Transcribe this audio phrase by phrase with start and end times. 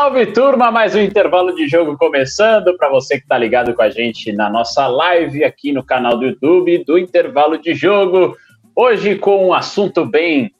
[0.00, 3.90] Salve turma, mais um intervalo de jogo começando para você que está ligado com a
[3.90, 8.36] gente na nossa live aqui no canal do YouTube do intervalo de jogo.
[8.76, 10.52] Hoje com um assunto bem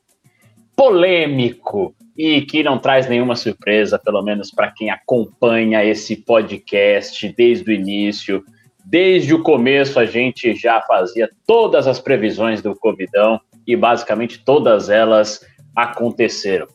[0.75, 7.71] polêmico e que não traz nenhuma surpresa, pelo menos para quem acompanha esse podcast desde
[7.71, 8.43] o início.
[8.85, 14.91] Desde o começo a gente já fazia todas as previsões do Covidão e basicamente todas
[14.91, 15.47] elas
[15.77, 16.67] aconteceram.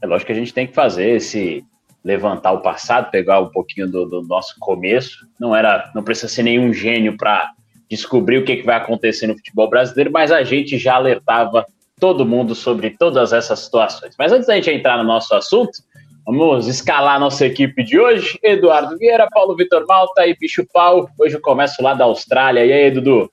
[0.00, 1.64] É lógico que a gente tem que fazer esse
[2.06, 5.26] levantar o passado, pegar um pouquinho do, do nosso começo.
[5.40, 7.50] Não era, não precisa ser nenhum gênio para
[7.90, 11.66] descobrir o que, que vai acontecer no futebol brasileiro, mas a gente já alertava
[11.98, 14.14] todo mundo sobre todas essas situações.
[14.16, 15.82] Mas antes da gente entrar no nosso assunto,
[16.24, 18.38] vamos escalar nossa equipe de hoje.
[18.40, 21.10] Eduardo Vieira, Paulo Vitor Malta e Bicho Pau.
[21.18, 22.64] Hoje eu começo lá da Austrália.
[22.64, 23.28] E aí, Dudu?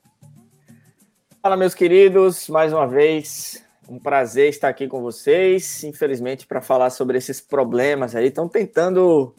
[1.44, 3.63] Fala, meus queridos, mais uma vez,
[3.94, 5.84] um prazer estar aqui com vocês.
[5.84, 9.34] Infelizmente, para falar sobre esses problemas aí, estão tentando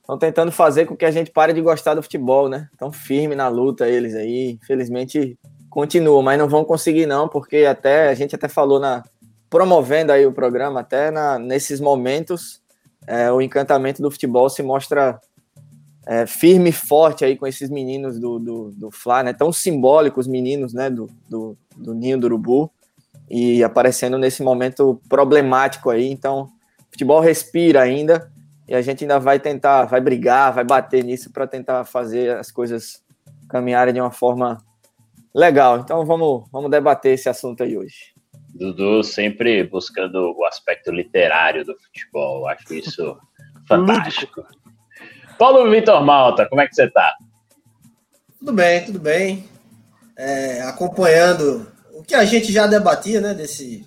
[0.00, 2.68] estão tentando fazer com que a gente pare de gostar do futebol, né?
[2.72, 4.52] Estão firme na luta eles aí.
[4.62, 5.36] Infelizmente,
[5.70, 9.02] continuam, mas não vão conseguir não, porque até a gente até falou na
[9.48, 12.60] promovendo aí o programa, até na, nesses momentos,
[13.06, 15.18] é, o encantamento do futebol se mostra
[16.06, 19.32] é, firme e forte aí com esses meninos do, do, do Fla, né?
[19.32, 20.90] Tão simbólicos meninos, né?
[20.90, 22.70] Do, do, do Ninho do Urubu
[23.30, 26.10] e aparecendo nesse momento problemático aí.
[26.10, 26.48] Então,
[26.90, 28.30] futebol respira ainda
[28.68, 32.50] e a gente ainda vai tentar, vai brigar, vai bater nisso para tentar fazer as
[32.50, 33.02] coisas
[33.48, 34.58] caminharem de uma forma
[35.34, 35.78] legal.
[35.78, 38.14] Então, vamos, vamos debater esse assunto aí hoje.
[38.54, 42.48] Dudu sempre buscando o aspecto literário do futebol.
[42.48, 43.18] Acho isso
[43.68, 44.44] fantástico.
[45.38, 47.14] Paulo Vitor Malta, como é que você está?
[48.38, 49.44] Tudo bem, tudo bem.
[50.16, 53.32] É, acompanhando o que a gente já debatia, né?
[53.34, 53.86] Desse,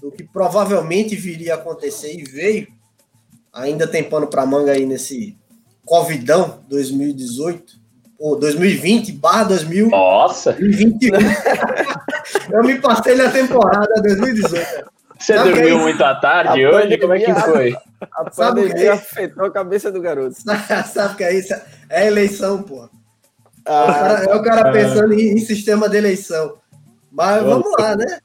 [0.00, 2.68] do que provavelmente viria a acontecer e veio.
[3.52, 5.36] Ainda tem pano para manga aí nesse
[5.84, 7.74] Covidão 2018,
[8.18, 9.90] ou 2020, barra 2021.
[9.90, 10.56] Nossa!
[12.50, 14.92] Eu me passei na temporada 2018.
[15.18, 16.98] Você Sabe dormiu é muito à tarde hoje?
[16.98, 17.76] Como é que foi?
[18.12, 20.34] A pandemia que é afetou a cabeça do garoto.
[20.86, 21.54] Sabe o que é isso?
[21.88, 22.88] É eleição, pô.
[23.64, 24.72] Ah, é, o cara, é o cara ah.
[24.72, 26.56] pensando em, em, sistema de eleição.
[27.12, 28.18] Mas vamos lá, né?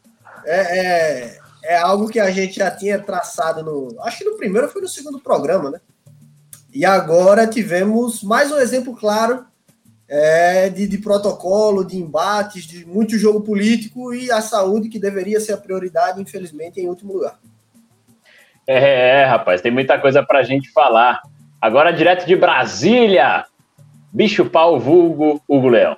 [0.45, 3.95] É, é, é, algo que a gente já tinha traçado no.
[4.01, 5.81] Acho que no primeiro foi no segundo programa, né?
[6.73, 9.45] E agora tivemos mais um exemplo claro
[10.07, 15.39] é, de, de, protocolo, de embates, de muito jogo político e a saúde que deveria
[15.39, 17.37] ser a prioridade, infelizmente, em último lugar.
[18.65, 21.21] É, é rapaz, tem muita coisa para a gente falar.
[21.59, 23.45] Agora, direto de Brasília,
[24.13, 25.97] bicho pau vulgo Hugo Leão.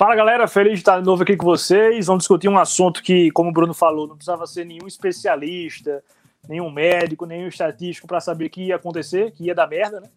[0.00, 2.06] Fala galera, feliz de estar de novo aqui com vocês.
[2.06, 6.02] Vamos discutir um assunto que, como o Bruno falou, não precisava ser nenhum especialista,
[6.48, 10.08] nenhum médico, nenhum estatístico para saber que ia acontecer, que ia dar merda, né?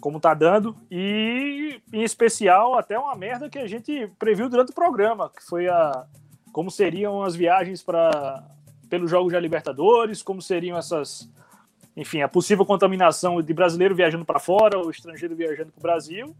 [0.00, 4.74] como tá dando, e em especial até uma merda que a gente previu durante o
[4.74, 6.06] programa, que foi a
[6.50, 8.42] como seriam as viagens para
[8.88, 11.28] pelos jogos da Libertadores, como seriam essas,
[11.94, 16.34] enfim, a possível contaminação de brasileiro viajando para fora, ou estrangeiro viajando para o Brasil,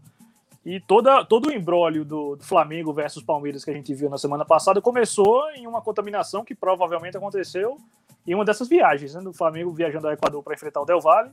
[0.65, 4.17] e toda, todo o embrólio do, do, Flamengo versus Palmeiras que a gente viu na
[4.17, 7.77] semana passada começou em uma contaminação que provavelmente aconteceu
[8.25, 11.31] em uma dessas viagens, né, do Flamengo viajando ao Equador para enfrentar o Del Valle,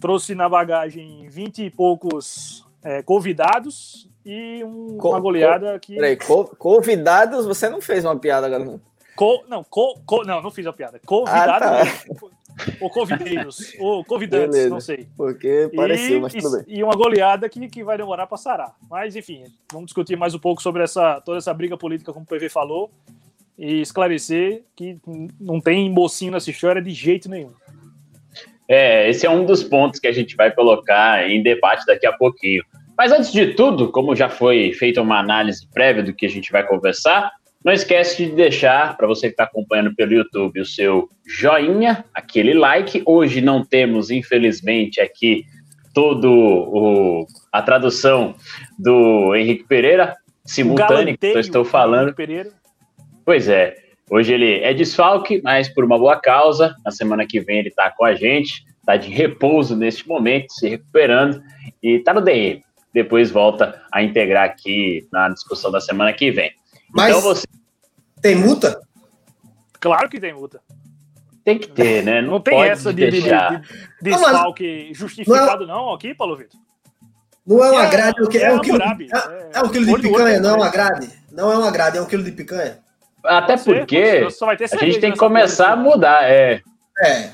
[0.00, 5.94] trouxe na bagagem 20 e poucos é, convidados e um, co uma goleada co que.
[5.96, 8.80] Peraí, co convidados, você não fez uma piada agora.
[9.14, 10.98] Co não, co não, não fiz a piada.
[11.04, 11.68] Convidados.
[11.68, 12.30] Ah, tá.
[12.80, 14.70] Ou convideiros, ou convidantes, Beleza.
[14.70, 15.06] não sei.
[15.16, 16.64] Porque pareceu, e, mas tudo bem.
[16.68, 18.74] E uma goleada que, que vai demorar para sarar.
[18.88, 22.28] Mas, enfim, vamos discutir mais um pouco sobre essa, toda essa briga política, como o
[22.28, 22.90] PV falou,
[23.58, 24.98] e esclarecer que
[25.38, 27.52] não tem mocinho nessa história de jeito nenhum.
[28.68, 32.12] É, esse é um dos pontos que a gente vai colocar em debate daqui a
[32.12, 32.62] pouquinho.
[32.96, 36.52] Mas antes de tudo, como já foi feita uma análise prévia do que a gente
[36.52, 37.32] vai conversar,
[37.64, 42.54] não esquece de deixar, para você que está acompanhando pelo YouTube, o seu joinha, aquele
[42.54, 43.02] like.
[43.04, 45.44] Hoje não temos, infelizmente, aqui
[45.92, 48.34] todo o, a tradução
[48.78, 52.14] do Henrique Pereira, simultâneo, que eu estou falando.
[53.24, 53.76] Pois é.
[54.10, 56.74] Hoje ele é desfalque, mas por uma boa causa.
[56.84, 58.64] Na semana que vem ele está com a gente.
[58.80, 61.40] está de repouso neste momento, se recuperando
[61.82, 62.62] e está no DM.
[62.92, 66.50] Depois volta a integrar aqui na discussão da semana que vem.
[66.92, 67.46] Mas então você...
[68.20, 68.80] tem multa?
[69.78, 70.60] Claro que tem multa.
[71.44, 72.20] Tem que ter, né?
[72.20, 73.30] Não, não tem essa de, de, de, de
[74.02, 76.60] desfalque justificado, não, não, aqui, Paulo Vitor.
[77.46, 80.08] Não é uma é, grade, é, é, um quilo, de, é, é um quilo de
[80.08, 81.10] picanha, não é uma grade.
[81.32, 82.78] Não é uma grade, é um quilo de picanha.
[83.24, 84.26] Até porque
[84.72, 86.62] a gente tem que começar a mudar, é.
[87.02, 87.30] É.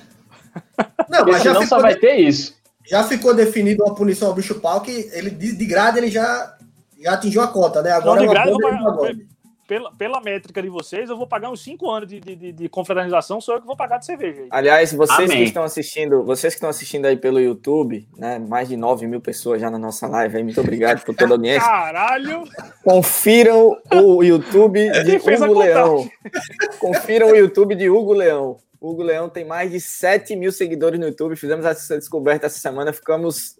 [1.08, 2.56] Não, mas já só vai ter isso.
[2.88, 6.56] Já ficou definido uma punição ao bicho pau que ele de, de grade ele já,
[7.02, 7.90] já atingiu a cota, né?
[7.90, 9.26] Agora não, de é grade,
[9.66, 13.40] pela, pela métrica de vocês, eu vou pagar uns 5 anos de, de, de, confraternização,
[13.40, 14.42] sou eu que vou pagar de cerveja.
[14.42, 14.48] Aí.
[14.50, 15.42] Aliás, vocês Amém.
[15.42, 18.38] que estão assistindo, vocês que estão assistindo aí pelo YouTube, né?
[18.38, 21.36] Mais de 9 mil pessoas já na nossa live aí, muito obrigado por toda a
[21.36, 21.68] audiência.
[21.68, 22.44] Caralho!
[22.84, 26.10] Confiram o YouTube de Hugo Leão.
[26.78, 28.58] Confiram o YouTube de Hugo Leão.
[28.80, 31.34] Hugo Leão tem mais de 7 mil seguidores no YouTube.
[31.34, 33.56] Fizemos essa descoberta essa semana, ficamos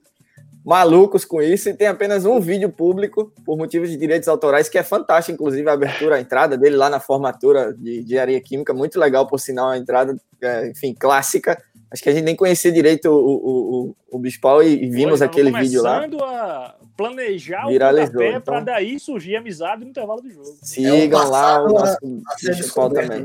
[0.67, 4.77] malucos com isso e tem apenas um vídeo público por motivos de direitos autorais que
[4.77, 8.99] é fantástico, inclusive a abertura, a entrada dele lá na formatura de engenharia química, muito
[8.99, 11.57] legal por sinal a entrada, é, enfim, clássica.
[11.89, 15.23] Acho que a gente nem conhecia direito o, o, o, o Bispal e, e vimos
[15.23, 16.05] aquele vídeo lá.
[16.05, 20.59] a planejar Viralizou, o então, para daí surgir amizade no intervalo do jogo.
[20.63, 21.97] Sigam é lá o nosso
[22.43, 23.23] Bispal também.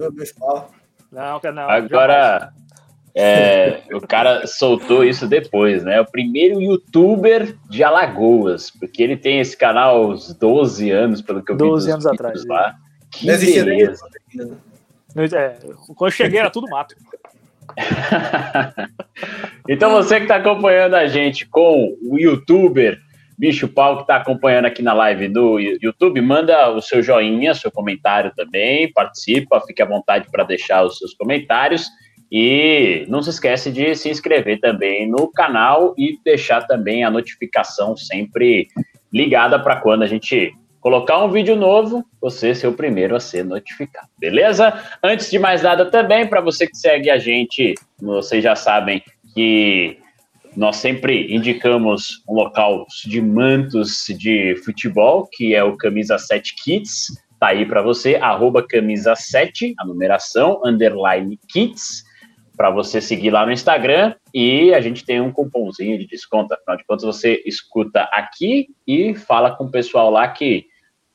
[1.11, 1.69] Não, não.
[1.69, 2.53] Agora,
[3.15, 5.99] é, o cara soltou isso depois, né?
[5.99, 11.43] O primeiro youtuber de Alagoas, porque ele tem esse canal há uns 12 anos, pelo
[11.43, 11.91] que eu 12 vi.
[11.91, 12.45] 12 anos atrás.
[12.45, 12.75] Lá.
[13.11, 14.05] Que beleza.
[15.35, 15.57] É,
[15.95, 16.95] quando eu cheguei era tudo mato.
[19.67, 22.99] então você que está acompanhando a gente com o youtuber
[23.37, 27.71] Bicho Pau que está acompanhando aqui na live do YouTube, manda o seu joinha, seu
[27.71, 31.89] comentário também, participa, fique à vontade para deixar os seus comentários.
[32.31, 37.97] E não se esquece de se inscrever também no canal e deixar também a notificação
[37.97, 38.67] sempre
[39.11, 43.43] ligada para quando a gente colocar um vídeo novo, você ser o primeiro a ser
[43.43, 44.73] notificado, beleza?
[45.03, 49.03] Antes de mais nada também, para você que segue a gente, vocês já sabem
[49.35, 49.97] que
[50.55, 57.07] nós sempre indicamos um local de mantos de futebol, que é o Camisa 7 Kits,
[57.39, 62.03] tá aí para você, arroba camisa 7, a numeração, underline kits,
[62.61, 66.53] para você seguir lá no Instagram e a gente tem um cupomzinho de desconto.
[66.53, 70.67] Afinal de contas, você escuta aqui e fala com o pessoal lá que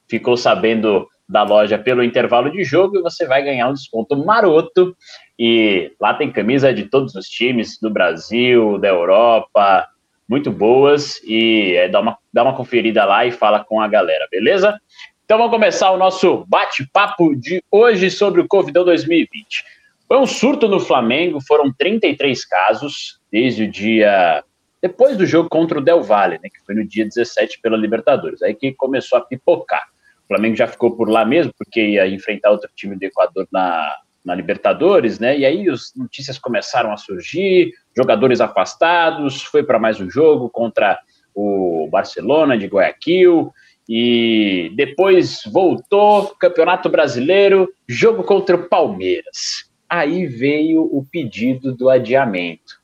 [0.08, 4.96] ficou sabendo da loja pelo intervalo de jogo e você vai ganhar um desconto maroto.
[5.38, 9.86] E lá tem camisa de todos os times do Brasil, da Europa,
[10.28, 11.22] muito boas.
[11.22, 14.76] E é, dá, uma, dá uma conferida lá e fala com a galera, beleza?
[15.24, 19.75] Então vamos começar o nosso bate-papo de hoje sobre o Covidão 2020.
[20.08, 24.44] Foi um surto no Flamengo, foram 33 casos desde o dia.
[24.80, 28.40] Depois do jogo contra o Del Valle, né, que foi no dia 17 pela Libertadores,
[28.40, 29.84] aí que começou a pipocar.
[30.24, 33.96] O Flamengo já ficou por lá mesmo, porque ia enfrentar outro time do Equador na,
[34.24, 35.36] na Libertadores, né?
[35.36, 41.00] E aí as notícias começaram a surgir, jogadores afastados, foi para mais um jogo contra
[41.34, 43.52] o Barcelona de Guayaquil,
[43.88, 52.80] e depois voltou, Campeonato Brasileiro, jogo contra o Palmeiras aí veio o pedido do adiamento.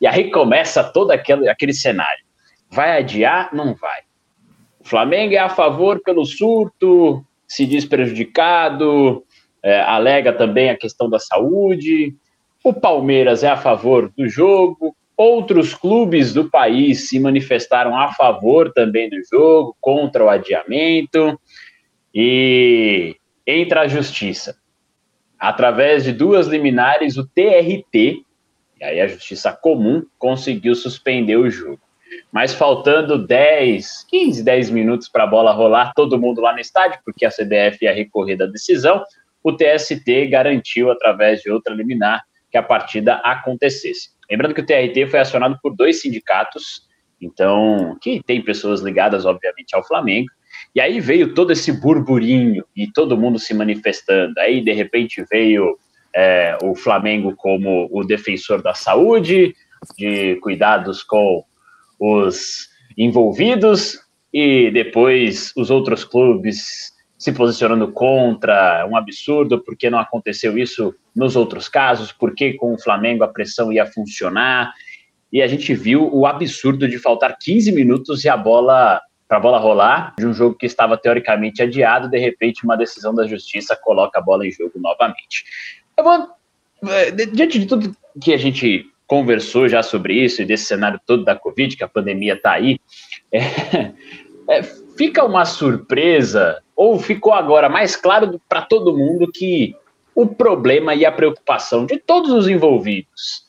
[0.00, 2.24] E aí começa todo aquele, aquele cenário.
[2.70, 3.50] Vai adiar?
[3.52, 4.00] Não vai.
[4.80, 9.24] O Flamengo é a favor pelo surto, se diz prejudicado,
[9.62, 12.16] é, alega também a questão da saúde.
[12.64, 14.96] O Palmeiras é a favor do jogo.
[15.16, 21.38] Outros clubes do país se manifestaram a favor também do jogo, contra o adiamento.
[22.14, 23.16] E
[23.46, 24.61] entra a justiça
[25.42, 28.22] através de duas liminares, o TRT,
[28.80, 31.80] e aí a Justiça Comum, conseguiu suspender o jogo.
[32.30, 37.00] Mas faltando 10, 15, 10 minutos para a bola rolar, todo mundo lá no estádio,
[37.04, 39.04] porque a CBF ia recorrer da decisão,
[39.42, 44.10] o TST garantiu, através de outra liminar, que a partida acontecesse.
[44.30, 46.88] Lembrando que o TRT foi acionado por dois sindicatos,
[47.20, 50.28] então, que tem pessoas ligadas, obviamente, ao Flamengo,
[50.74, 54.38] e aí veio todo esse burburinho e todo mundo se manifestando.
[54.38, 55.76] Aí, de repente, veio
[56.14, 59.54] é, o Flamengo como o defensor da saúde,
[59.98, 61.44] de cuidados com
[61.98, 64.00] os envolvidos,
[64.32, 71.36] e depois os outros clubes se posicionando contra, um absurdo, porque não aconteceu isso nos
[71.36, 74.72] outros casos, porque com o Flamengo a pressão ia funcionar,
[75.32, 79.00] e a gente viu o absurdo de faltar 15 minutos e a bola
[79.32, 83.14] para a bola rolar, de um jogo que estava teoricamente adiado, de repente uma decisão
[83.14, 85.46] da justiça coloca a bola em jogo novamente.
[85.96, 86.28] Eu vou,
[86.90, 91.24] é, diante de tudo que a gente conversou já sobre isso e desse cenário todo
[91.24, 92.78] da Covid, que a pandemia está aí.
[93.32, 93.40] É,
[94.50, 94.62] é,
[94.98, 99.74] fica uma surpresa, ou ficou agora mais claro para todo mundo que
[100.14, 103.46] o problema e a preocupação de todos os envolvidos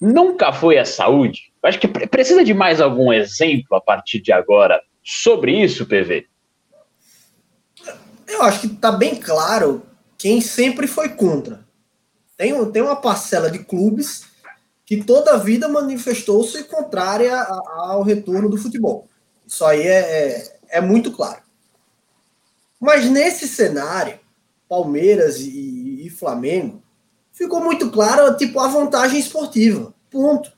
[0.00, 1.45] nunca foi a saúde?
[1.66, 6.26] Acho que precisa de mais algum exemplo a partir de agora sobre isso, PV?
[8.26, 9.82] Eu acho que está bem claro
[10.18, 11.64] quem sempre foi contra.
[12.36, 14.26] Tem, tem uma parcela de clubes
[14.84, 19.08] que toda a vida manifestou-se contrária ao retorno do futebol.
[19.46, 21.40] Isso aí é, é, é muito claro.
[22.80, 24.18] Mas nesse cenário,
[24.68, 26.82] Palmeiras e, e, Flamengo,
[27.32, 29.94] ficou muito claro tipo a vantagem esportiva.
[30.10, 30.55] Ponto.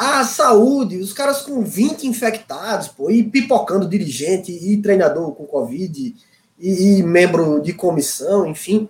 [0.00, 6.14] A saúde, os caras com 20 infectados, pô, e pipocando dirigente e treinador com Covid
[6.56, 8.88] e, e membro de comissão, enfim.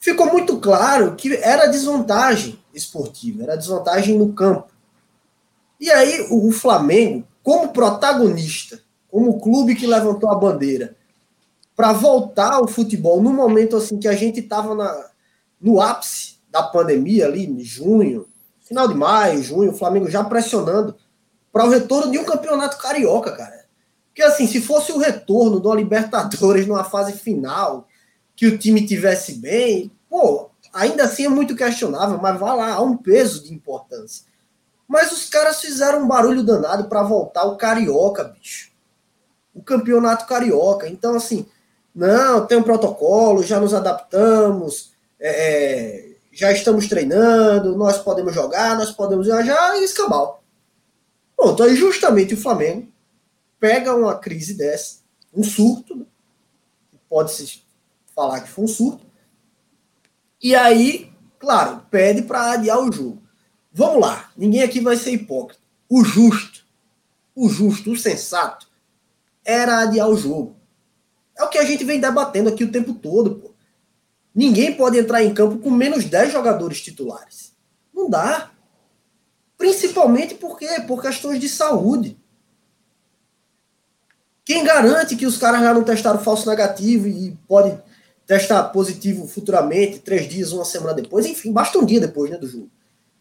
[0.00, 4.72] Ficou muito claro que era desvantagem esportiva, era desvantagem no campo.
[5.78, 10.96] E aí o Flamengo, como protagonista, como clube que levantou a bandeira,
[11.76, 14.74] para voltar ao futebol no momento assim que a gente estava
[15.60, 18.26] no ápice da pandemia ali, em junho,
[18.66, 20.94] final de maio, junho, o Flamengo já pressionando
[21.52, 23.64] para o retorno de um campeonato carioca, cara.
[24.08, 27.86] Porque assim, se fosse o retorno do Libertadores numa fase final,
[28.34, 32.82] que o time tivesse bem, pô, ainda assim é muito questionável, mas vai lá, há
[32.82, 34.24] um peso de importância.
[34.88, 38.70] Mas os caras fizeram um barulho danado para voltar o carioca, bicho.
[39.54, 40.88] O campeonato carioca.
[40.88, 41.46] Então, assim,
[41.94, 44.92] não, tem um protocolo, já nos adaptamos.
[45.18, 46.05] É, é
[46.36, 50.44] já estamos treinando, nós podemos jogar, nós podemos viajar e escambau.
[51.34, 52.92] Pronto, aí justamente o Flamengo
[53.58, 54.98] pega uma crise dessa,
[55.32, 56.06] um surto,
[57.08, 57.62] pode-se
[58.14, 59.06] falar que foi um surto,
[60.42, 63.22] e aí, claro, pede para adiar o jogo.
[63.72, 65.62] Vamos lá, ninguém aqui vai ser hipócrita.
[65.88, 66.66] O justo,
[67.34, 68.68] o justo, o sensato,
[69.42, 70.54] era adiar o jogo.
[71.38, 73.55] É o que a gente vem debatendo aqui o tempo todo, pô.
[74.36, 77.54] Ninguém pode entrar em campo com menos 10 jogadores titulares.
[77.94, 78.50] Não dá.
[79.56, 80.68] Principalmente por quê?
[80.86, 82.18] Por questões de saúde.
[84.44, 87.80] Quem garante que os caras já não testaram falso negativo e pode
[88.26, 92.46] testar positivo futuramente, três dias, uma semana depois, enfim, basta um dia depois né, do
[92.46, 92.68] jogo.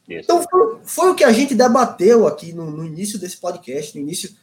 [0.10, 0.19] Isso.
[0.19, 4.03] Então foi, foi, o que a gente debateu aqui no, no, início desse podcast, no
[4.03, 4.36] início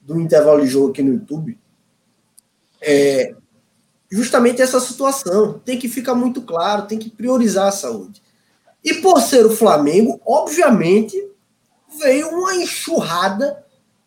[0.00, 1.56] do intervalo de jogo aqui no YouTube.
[2.80, 3.34] É,
[4.10, 5.60] justamente essa situação.
[5.64, 8.22] Tem que ficar muito claro, tem que priorizar a saúde.
[8.82, 11.16] E por ser o Flamengo, obviamente,
[11.98, 13.64] veio uma enxurrada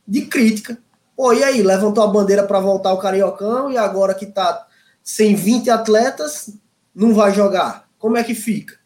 [0.08, 0.78] de crítica.
[1.16, 4.66] Pô, e aí, levantou a bandeira para voltar o Cariocão e agora que tá
[5.04, 6.52] sem 20 atletas,
[6.96, 7.90] não vai jogar.
[7.98, 8.80] Como é que fica?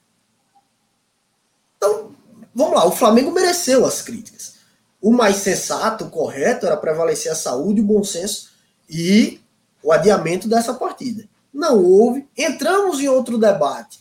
[1.77, 2.11] Então,
[2.55, 4.55] vamos lá, o Flamengo mereceu as críticas.
[5.01, 8.51] O mais sensato, o correto, era prevalecer a saúde, o bom senso
[8.89, 9.42] e
[9.83, 11.27] o adiamento dessa partida.
[11.53, 12.27] Não houve.
[12.37, 13.99] Entramos em outro debate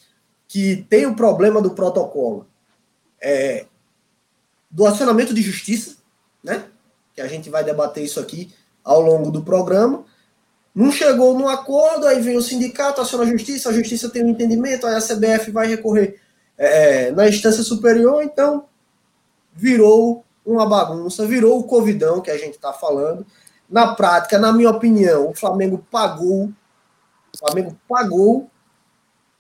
[0.48, 2.46] que tem o problema do protocolo
[3.20, 3.66] é,
[4.70, 5.96] do acionamento de justiça,
[6.42, 6.64] né?
[7.14, 10.04] Que a gente vai debater isso aqui ao longo do programa.
[10.74, 14.30] Não chegou num acordo, aí vem o sindicato, aciona a justiça, a justiça tem um
[14.30, 16.18] entendimento, aí a CBF vai recorrer
[16.56, 18.64] é, na instância superior, então
[19.52, 23.26] virou uma bagunça, virou o covidão que a gente está falando.
[23.72, 26.52] Na prática, na minha opinião, o Flamengo pagou,
[27.34, 28.50] o Flamengo pagou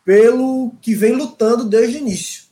[0.06, 2.44] pelo que vem lutando desde o início,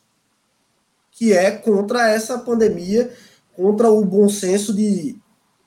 [1.10, 3.10] que é contra essa pandemia,
[3.56, 5.18] contra o bom senso de,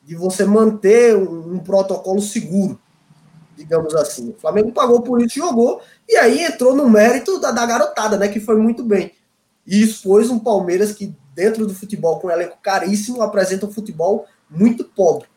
[0.03, 2.79] de você manter um, um protocolo seguro,
[3.57, 4.29] digamos assim.
[4.29, 8.27] O Flamengo pagou por isso, jogou, e aí entrou no mérito da, da garotada, né,
[8.27, 9.13] que foi muito bem.
[9.65, 14.27] E expôs um Palmeiras que, dentro do futebol, com um elenco caríssimo, apresenta um futebol
[14.47, 15.32] muito pobre.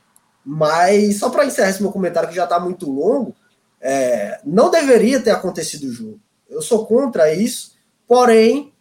[0.48, 3.34] Mas, só para encerrar esse meu comentário, que já está muito longo,
[3.80, 6.20] é, não deveria ter acontecido o jogo.
[6.48, 7.72] Eu sou contra isso,
[8.06, 8.72] porém,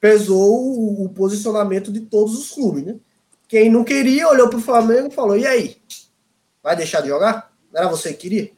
[0.00, 2.84] pesou o, o posicionamento de todos os clubes.
[2.84, 2.96] Né?
[3.46, 5.76] Quem não queria olhou para o Flamengo e falou: e aí?
[6.60, 7.52] Vai deixar de jogar?
[7.72, 8.50] Não era você que queria?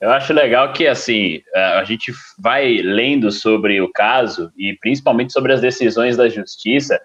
[0.00, 5.32] Eu acho legal que, assim, é, a gente vai lendo sobre o caso e principalmente
[5.32, 7.00] sobre as decisões da justiça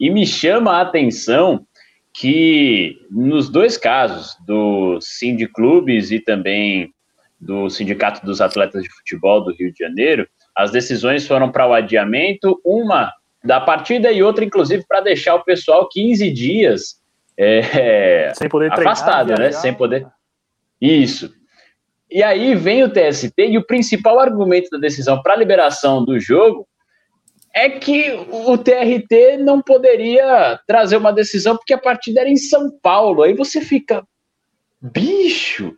[0.00, 1.66] e me chama a atenção
[2.18, 4.98] que nos dois casos, do
[5.54, 6.90] Clubes e também
[7.38, 11.74] do Sindicato dos Atletas de Futebol do Rio de Janeiro, as decisões foram para o
[11.74, 13.12] adiamento, uma
[13.44, 16.96] da partida e outra, inclusive, para deixar o pessoal 15 dias
[17.38, 19.52] é, Sem poder afastado, treinar, né?
[19.52, 20.06] Sem poder.
[20.80, 21.30] Isso.
[22.10, 26.18] E aí vem o TST e o principal argumento da decisão para a liberação do
[26.18, 26.66] jogo
[27.56, 32.70] é que o TRT não poderia trazer uma decisão porque a partida era em São
[32.82, 33.22] Paulo.
[33.22, 34.06] Aí você fica,
[34.78, 35.74] bicho,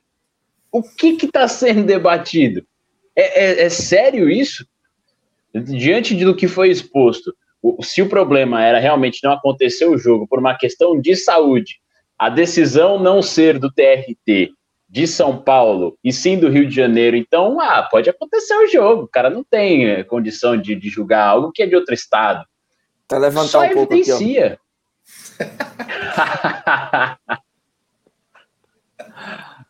[0.73, 2.67] o que está sendo debatido?
[3.15, 4.67] É, é, é, sério isso?
[5.55, 7.33] Diante do que foi exposto,
[7.81, 11.77] se o problema era realmente não acontecer o jogo por uma questão de saúde,
[12.19, 14.51] a decisão não ser do TRT
[14.89, 19.03] de São Paulo e sim do Rio de Janeiro, então, ah, pode acontecer o jogo.
[19.03, 22.47] O cara não tem é, condição de, de julgar algo que é de outro estado.
[23.07, 24.59] Tá levantar Só um pouco evidencia.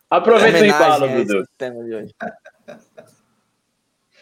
[0.09, 1.45] Aproveita o embalo, Dudu.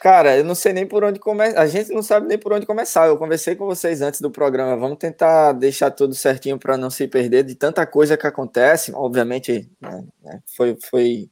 [0.07, 1.59] Cara, eu não sei nem por onde começar.
[1.61, 3.07] A gente não sabe nem por onde começar.
[3.07, 4.77] Eu conversei com vocês antes do programa.
[4.77, 8.93] Vamos tentar deixar tudo certinho para não se perder de tanta coisa que acontece.
[8.93, 11.29] Obviamente, né, né, foi, foi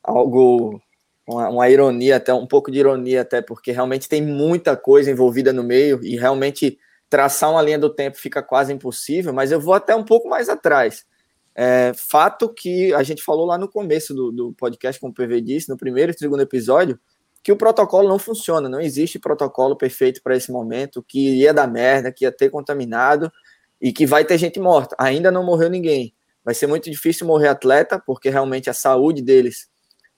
[0.00, 0.80] algo,
[1.26, 5.52] uma, uma, ironia, até um pouco de ironia, até porque realmente tem muita coisa envolvida
[5.52, 6.78] no meio e realmente
[7.10, 9.32] traçar uma linha do tempo fica quase impossível.
[9.32, 11.04] Mas eu vou até um pouco mais atrás.
[11.52, 15.40] É, fato que a gente falou lá no começo do, do podcast, como o PV
[15.40, 16.96] disse, no primeiro e segundo episódio
[17.44, 21.68] que o protocolo não funciona, não existe protocolo perfeito para esse momento, que ia dar
[21.68, 23.30] merda, que ia ter contaminado
[23.78, 24.96] e que vai ter gente morta.
[24.98, 26.14] Ainda não morreu ninguém.
[26.42, 29.68] Vai ser muito difícil morrer atleta, porque realmente a saúde deles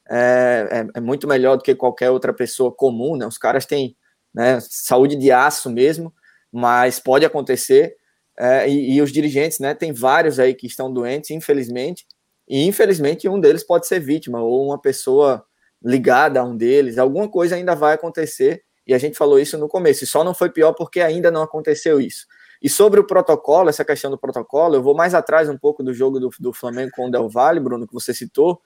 [0.08, 3.26] é, é, é muito melhor do que qualquer outra pessoa comum, né?
[3.26, 3.96] Os caras têm
[4.32, 6.14] né, saúde de aço mesmo,
[6.52, 7.96] mas pode acontecer.
[8.38, 9.74] É, e, e, os dirigentes, né?
[9.74, 12.06] Tem vários aí que estão doentes, infelizmente,
[12.48, 15.44] e infelizmente um deles pode ser vítima, ou uma pessoa
[15.82, 19.68] ligada a um deles, alguma coisa ainda vai acontecer, e a gente falou isso no
[19.68, 22.26] começo, e só não foi pior porque ainda não aconteceu isso.
[22.62, 25.92] E sobre o protocolo, essa questão do protocolo, eu vou mais atrás um pouco do
[25.92, 28.60] jogo do, do Flamengo com o Del Valle, Bruno, que você citou,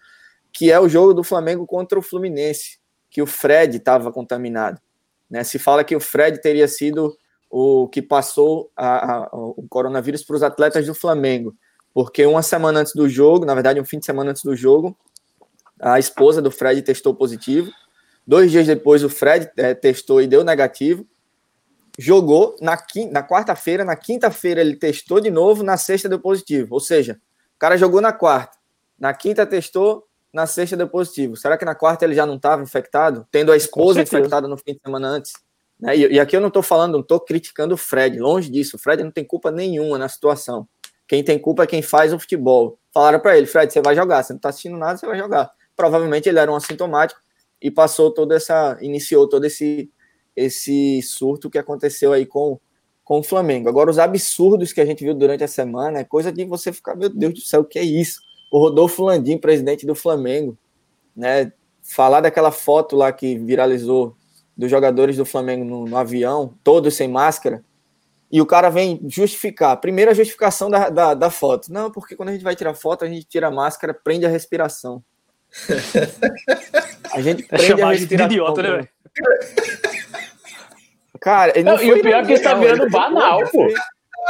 [0.53, 2.79] que é o jogo do Flamengo contra o Fluminense,
[3.11, 4.81] que o Fred estava contaminado.
[5.29, 5.45] Né?
[5.45, 7.17] Se fala que o Fred teria sido
[7.51, 11.55] o que passou a, a, o coronavírus para os atletas do Flamengo,
[11.93, 14.97] porque uma semana antes do jogo, na verdade, um fim de semana antes do jogo,
[15.81, 17.73] a esposa do Fred testou positivo.
[18.27, 21.07] Dois dias depois, o Fred é, testou e deu negativo.
[21.99, 22.77] Jogou na,
[23.11, 26.75] na quarta-feira, na quinta-feira ele testou de novo, na sexta deu positivo.
[26.75, 27.21] Ou seja,
[27.57, 28.57] o cara jogou na quarta,
[28.99, 31.37] na quinta testou, na sexta deu positivo.
[31.37, 33.27] Será que na quarta ele já não estava infectado?
[33.31, 35.33] Tendo a esposa infectada no fim de semana antes?
[35.79, 35.97] Né?
[35.97, 38.77] E, e, aqui eu não estou falando, não estou criticando o Fred, longe disso.
[38.77, 40.69] O Fred não tem culpa nenhuma na situação.
[41.09, 42.79] Quem tem culpa é quem faz o futebol.
[42.95, 44.23] Falaram para ele, Fred, você vai jogar.
[44.23, 47.19] Você não está assistindo nada, você vai jogar provavelmente ele era um assintomático
[47.61, 49.91] e passou toda essa, iniciou todo esse,
[50.37, 52.61] esse surto que aconteceu aí com,
[53.03, 53.67] com o Flamengo.
[53.67, 56.95] Agora, os absurdos que a gente viu durante a semana é coisa de você ficar,
[56.95, 58.21] meu Deus do céu, o que é isso?
[58.53, 60.55] O Rodolfo Landim, presidente do Flamengo,
[61.17, 61.51] né,
[61.83, 64.15] falar daquela foto lá que viralizou
[64.55, 67.65] dos jogadores do Flamengo no, no avião, todos sem máscara,
[68.31, 69.81] e o cara vem justificar.
[69.81, 71.73] Primeira justificação da, da, da, foto.
[71.73, 74.29] Não, porque quando a gente vai tirar foto, a gente tira a máscara, prende a
[74.29, 75.03] respiração.
[77.13, 78.89] A gente é chamar de idiota, né, velho?
[81.21, 83.69] Cara, não, não e o pior é que está virando banal, pô.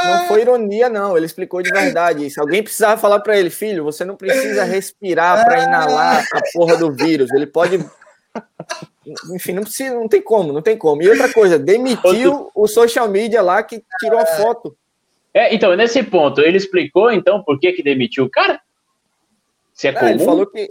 [0.03, 1.15] Não foi ironia, não.
[1.15, 2.41] Ele explicou de verdade isso.
[2.41, 6.91] Alguém precisava falar para ele, filho, você não precisa respirar para inalar a porra do
[6.91, 7.31] vírus.
[7.31, 7.77] Ele pode.
[9.33, 11.01] Enfim, não precisa, não tem como, não tem como.
[11.01, 14.75] E outra coisa, demitiu o social media lá que tirou a foto.
[15.33, 18.59] É, então, nesse ponto, ele explicou então por que, que demitiu o cara?
[19.73, 20.09] Se é, é comum?
[20.09, 20.69] Ele falou que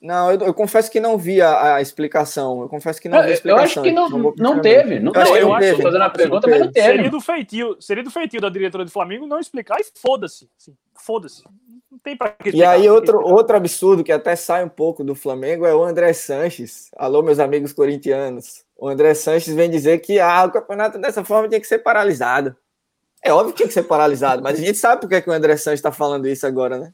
[0.00, 2.60] não, eu, eu, confesso que não vi a, a, explicação.
[2.60, 3.62] Eu confesso que não vi a explicação.
[3.62, 5.00] Eu acho que não, não, não teve.
[5.00, 6.86] Não, eu, eu acho que fazendo a pergunta, mas não teve.
[6.86, 10.48] Seria do feitio, seria do feitio da diretora do Flamengo não explicar e foda-se.
[10.58, 11.42] Assim, foda-se.
[11.90, 12.78] Não tem pra que explicar.
[12.78, 16.12] E aí, outro, outro absurdo que até sai um pouco do Flamengo é o André
[16.12, 16.90] Sanches.
[16.96, 18.64] Alô, meus amigos corintianos.
[18.76, 22.54] O André Sanches vem dizer que ah, o campeonato dessa forma tinha que ser paralisado.
[23.24, 25.30] É óbvio que tinha que ser paralisado, mas a gente sabe por que, é que
[25.30, 26.92] o André Sanches está falando isso agora, né?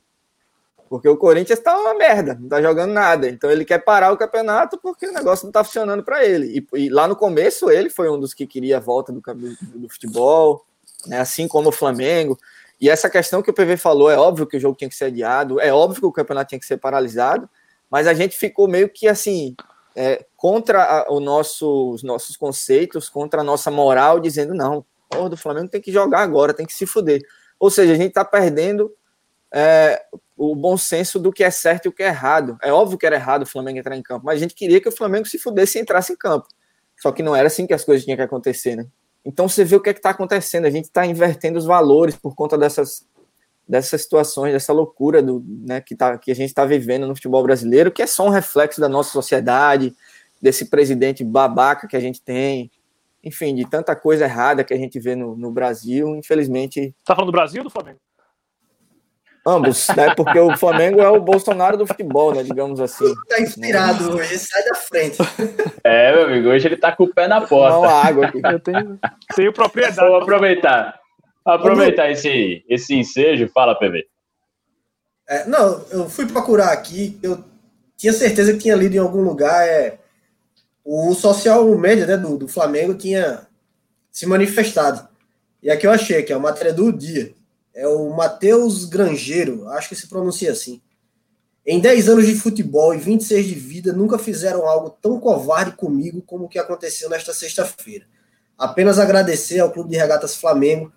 [0.93, 3.27] Porque o Corinthians está uma merda, não está jogando nada.
[3.27, 6.67] Então ele quer parar o campeonato porque o negócio não está funcionando para ele.
[6.75, 9.79] E, e, lá no começo ele foi um dos que queria a volta do, do,
[9.79, 10.67] do futebol,
[11.07, 11.19] né?
[11.19, 12.39] assim como o Flamengo.
[12.79, 15.07] E essa questão que o PV falou, é óbvio que o jogo tinha que ser
[15.07, 17.49] adiado, é óbvio que o campeonato tinha que ser paralisado,
[17.91, 19.57] mas a gente ficou meio que assim,
[19.97, 24.85] é, contra a, o nosso, os nossos conceitos, contra a nossa moral, dizendo não,
[25.17, 27.23] o do Flamengo tem que jogar agora, tem que se fuder.
[27.59, 28.93] Ou seja, a gente está perdendo
[29.53, 30.03] é,
[30.45, 32.59] o bom senso do que é certo e o que é errado.
[32.61, 34.89] É óbvio que era errado o Flamengo entrar em campo, mas a gente queria que
[34.89, 36.49] o Flamengo se fudesse e entrasse em campo.
[37.01, 38.87] Só que não era assim que as coisas tinham que acontecer, né?
[39.25, 40.65] Então você vê o que é está acontecendo.
[40.65, 43.07] A gente está invertendo os valores por conta dessas,
[43.69, 47.45] dessas situações, dessa loucura do, né, que, tá, que a gente está vivendo no futebol
[47.45, 49.95] brasileiro, que é só um reflexo da nossa sociedade,
[50.41, 52.69] desse presidente babaca que a gente tem.
[53.23, 56.93] enfim, de tanta coisa errada que a gente vê no, no Brasil, infelizmente.
[57.05, 58.01] Tá falando do Brasil ou do Flamengo?
[59.45, 60.15] Ambos, né?
[60.15, 62.45] Porque o Flamengo é o Bolsonaro do futebol, né?
[62.45, 63.13] Digamos assim.
[63.29, 65.19] Tá inspirado hoje, sai da frente.
[65.83, 67.77] É, meu amigo, hoje ele tá com o pé na porta.
[67.77, 68.41] Não, água aqui.
[68.45, 69.01] Eu tenho,
[69.35, 70.09] tenho propriedade.
[70.09, 71.01] Vou aproveitar.
[71.45, 73.51] Aproveitar esse, esse ensejo.
[73.53, 74.07] Fala, PV.
[75.29, 77.43] É, não, eu fui procurar aqui, eu
[77.97, 79.67] tinha certeza que tinha lido em algum lugar.
[79.67, 79.99] É,
[80.85, 83.47] o social media né, do, do Flamengo tinha
[84.11, 85.09] se manifestado.
[85.63, 87.35] E aqui eu achei, que é a matéria do dia.
[87.75, 90.81] É o Matheus Grangeiro, acho que se pronuncia assim.
[91.65, 96.21] Em 10 anos de futebol e 26 de vida, nunca fizeram algo tão covarde comigo
[96.23, 98.05] como o que aconteceu nesta sexta-feira.
[98.59, 100.93] Apenas agradecer ao Clube de Regatas Flamengo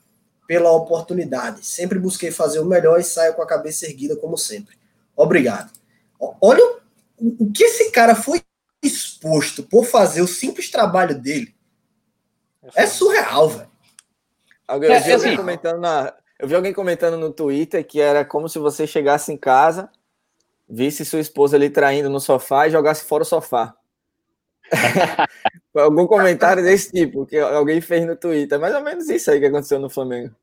[0.47, 1.65] pela oportunidade.
[1.65, 4.75] Sempre busquei fazer o melhor e saio com a cabeça erguida, como sempre.
[5.15, 5.71] Obrigado.
[6.19, 6.79] Olha
[7.17, 8.41] o, que esse cara foi
[8.81, 11.55] exposto por fazer o simples trabalho dele.
[12.75, 13.69] É surreal, velho.
[14.67, 18.49] Eu, vi alguém assim, comentando na, eu vi alguém comentando no Twitter que era como
[18.49, 19.89] se você chegasse em casa,
[20.67, 23.73] visse sua esposa ali traindo no sofá e jogasse fora o sofá.
[25.75, 28.59] Algum comentário desse tipo que alguém fez no Twitter.
[28.59, 30.33] Mais ou menos isso aí que aconteceu no Flamengo.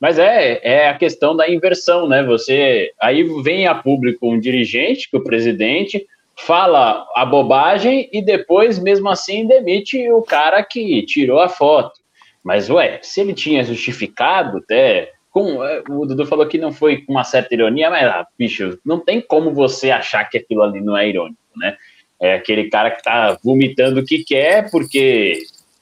[0.00, 2.22] Mas é, é a questão da inversão, né?
[2.24, 8.78] Você aí vem a público um dirigente, que o presidente fala a bobagem e depois,
[8.78, 12.00] mesmo assim, demite o cara que tirou a foto.
[12.42, 15.12] Mas, ué, se ele tinha justificado até.
[15.30, 18.78] Com, é, o Dudu falou que não foi com uma certa ironia, mas, ah, bicho,
[18.84, 21.76] não tem como você achar que aquilo ali não é irônico, né?
[22.20, 25.38] É aquele cara que tá vomitando o que quer porque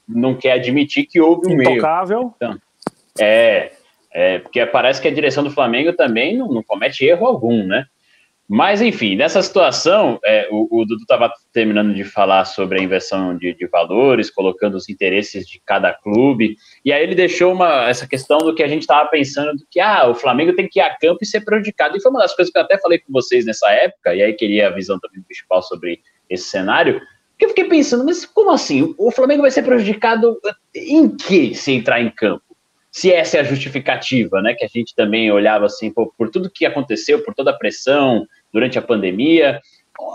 [0.07, 2.19] não quer admitir que houve um Intocável.
[2.19, 2.35] erro.
[2.37, 2.59] Então,
[3.19, 3.73] é,
[4.13, 7.87] é, porque parece que a direção do Flamengo também não, não comete erro algum, né?
[8.49, 13.37] Mas, enfim, nessa situação, é, o, o, Dudu estava terminando de falar sobre a inversão
[13.37, 18.07] de, de, valores, colocando os interesses de cada clube, e aí ele deixou uma, essa
[18.07, 20.83] questão do que a gente estava pensando, do que ah, o Flamengo tem que ir
[20.83, 21.97] a campo e ser prejudicado.
[21.97, 24.33] E foi uma das coisas que eu até falei com vocês nessa época, e aí
[24.33, 27.01] queria a visão também principal sobre esse cenário,
[27.37, 28.95] que eu fiquei pensando, mas como assim?
[28.97, 30.39] O Flamengo vai ser prejudicado
[30.75, 32.47] em que se entrar em campo?
[32.97, 34.55] se essa é a justificativa, né?
[34.55, 38.27] Que a gente também olhava assim, por, por tudo que aconteceu, por toda a pressão
[38.53, 39.61] durante a pandemia.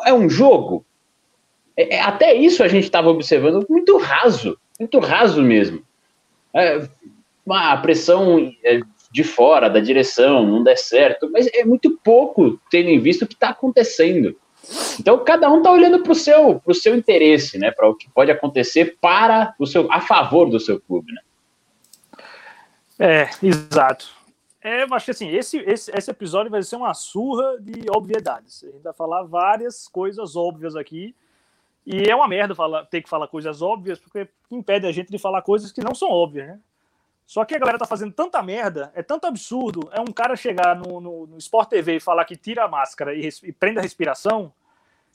[0.06, 0.86] É um jogo.
[1.76, 5.84] É, é até isso a gente estava observando muito raso, muito raso mesmo.
[6.54, 6.88] É,
[7.50, 12.89] a pressão é, de fora, da direção, não der certo, mas é muito pouco tendo
[12.89, 14.36] em vista o que está acontecendo.
[15.00, 17.72] Então cada um está olhando para o seu, seu interesse, né?
[17.72, 21.22] Para o que pode acontecer para o seu, a favor do seu clube, né?
[23.00, 24.21] É, exato.
[24.63, 28.63] É, eu acho que assim, esse, esse, esse episódio vai ser uma surra de obviedades.
[28.63, 31.15] A gente vai falar várias coisas óbvias aqui.
[31.86, 35.17] E é uma merda falar, ter que falar coisas óbvias, porque impede a gente de
[35.17, 36.60] falar coisas que não são óbvias, né?
[37.26, 39.89] Só que a galera tá fazendo tanta merda, é tanto absurdo.
[39.93, 43.15] É um cara chegar no, no, no Sport TV e falar que tira a máscara
[43.15, 44.54] e, e prende a respiração.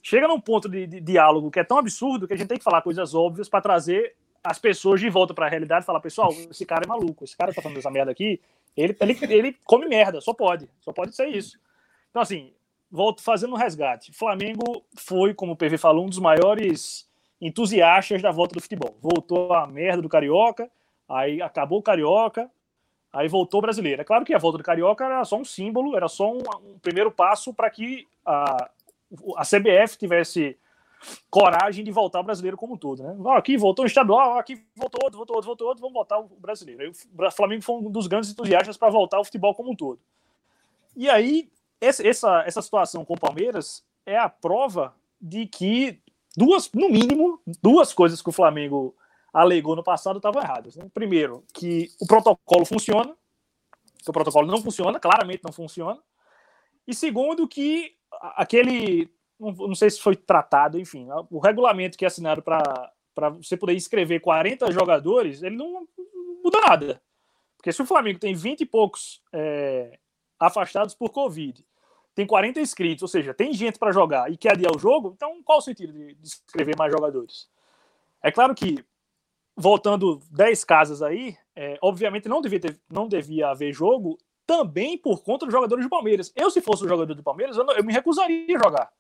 [0.02, 2.64] Chega num ponto de, de, diálogo que é tão absurdo que a gente tem que
[2.64, 6.32] falar coisas óbvias para trazer as pessoas de volta para a realidade e falar, pessoal,
[6.32, 8.40] esse cara é maluco, esse cara tá falando essa merda aqui,
[8.76, 11.58] ele, ele, ele come merda, só pode, só pode ser isso.
[12.10, 12.52] Então, assim,
[12.90, 14.12] volto fazendo um resgate.
[14.12, 17.08] Flamengo foi, como o PV falou, um dos maiores
[17.40, 18.96] entusiastas da volta do futebol.
[19.00, 20.70] Voltou a merda do Carioca,
[21.08, 22.50] aí acabou o Carioca,
[23.12, 24.02] aí voltou o brasileiro.
[24.02, 26.78] É claro que a volta do Carioca era só um símbolo, era só um, um
[26.78, 28.70] primeiro passo para que a,
[29.36, 30.56] a CBF tivesse
[31.30, 33.16] coragem de voltar o brasileiro como um todo, né?
[33.37, 36.90] aqui voltou o estadual, aqui voltou outro, voltou outro, voltou outro, vamos voltar o brasileiro.
[36.90, 40.00] o Flamengo foi um dos grandes entusiastas para voltar o futebol como um todo.
[40.96, 46.00] E aí, essa, essa situação com o Palmeiras é a prova de que
[46.37, 48.94] duas, no mínimo, duas coisas que o Flamengo
[49.32, 50.76] alegou no passado estavam erradas.
[50.76, 50.87] Né?
[50.94, 53.14] Primeiro, que o protocolo funciona,
[54.02, 56.00] que o protocolo não funciona, claramente não funciona.
[56.87, 57.94] E segundo, que
[58.37, 63.57] aquele não, não sei se foi tratado, enfim, o regulamento que é assinado para você
[63.57, 65.87] poder inscrever 40 jogadores, ele não,
[66.42, 67.03] muda nada.
[67.57, 69.99] Porque se o Flamengo tem 20 e poucos é,
[70.38, 71.64] afastados por Covid,
[72.14, 75.42] tem 40 inscritos, ou seja, tem gente para jogar e quer adiar o jogo, então
[75.42, 77.49] qual o sentido de, de inscrever mais jogadores?
[78.22, 78.83] É claro que,
[79.55, 85.22] voltando 10 casas aí, é, obviamente não devia, ter, não devia haver jogo também por
[85.22, 86.33] conta dos jogadores do Palmeiras.
[86.35, 88.92] Eu, se fosse o jogador do Palmeiras, eu, não, eu me recusaria a jogar.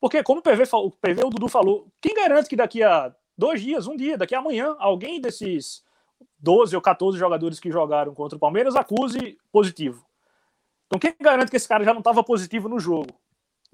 [0.00, 3.60] Porque, como o PV, o PV, o Dudu falou, quem garante que daqui a dois
[3.60, 5.82] dias, um dia, daqui a amanhã, alguém desses
[6.38, 10.04] 12 ou 14 jogadores que jogaram contra o Palmeiras acuse positivo?
[10.86, 13.08] Então, quem garante que esse cara já não estava positivo no jogo?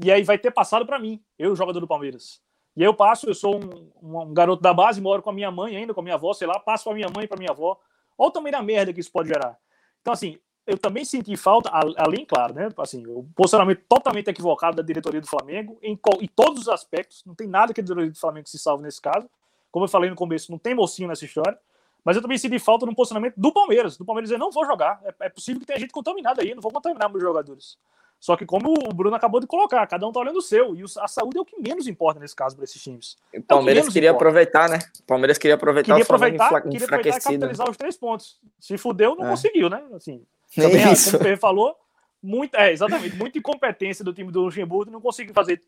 [0.02, 2.40] E aí vai ter passado para mim, eu, jogador do Palmeiras.
[2.76, 5.76] E eu passo, eu sou um, um, garoto da base, moro com a minha mãe
[5.76, 7.78] ainda, com a minha avó, sei lá, passo para minha mãe e para minha avó.
[8.16, 9.58] Olha o tamanho da merda que isso pode gerar.
[10.00, 12.68] Então, assim, eu também senti falta, além, claro, né?
[12.78, 17.22] Assim, o posicionamento totalmente equivocado da diretoria do Flamengo, em, em todos os aspectos.
[17.26, 19.28] Não tem nada que a diretoria do Flamengo se salve nesse caso.
[19.70, 21.58] Como eu falei no começo, não tem mocinho nessa história.
[22.04, 23.96] Mas eu também senti falta no posicionamento do Palmeiras.
[23.96, 25.00] Do Palmeiras eu não vou jogar.
[25.04, 27.76] É, é possível que tenha gente contaminada aí, não vou contaminar meus jogadores.
[28.22, 30.76] Só que, como o Bruno acabou de colocar, cada um tá olhando o seu.
[30.76, 33.16] E a saúde é o que menos importa nesse caso para esses times.
[33.34, 34.28] O é Palmeiras é queria importa.
[34.28, 34.78] aproveitar, né?
[35.00, 38.38] O Palmeiras queria aproveitar queria aproveitar, queria aproveitar e capitalizar os três pontos.
[38.60, 39.30] Se fudeu, não é.
[39.30, 39.82] conseguiu, né?
[39.92, 41.18] Assim, também, isso.
[41.18, 41.76] como o falou,
[42.22, 45.62] muito, é, exatamente, muita incompetência do time do Luxemburgo não conseguiu fazer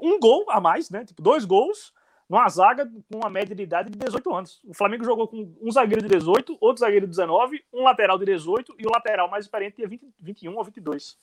[0.00, 1.04] um gol a mais, né?
[1.04, 1.92] Tipo, dois gols
[2.30, 4.60] numa zaga com uma média de idade de 18 anos.
[4.64, 8.24] O Flamengo jogou com um zagueiro de 18, outro zagueiro de 19, um lateral de
[8.24, 11.16] 18 e o lateral mais experiente tinha 20, 21 ou 22.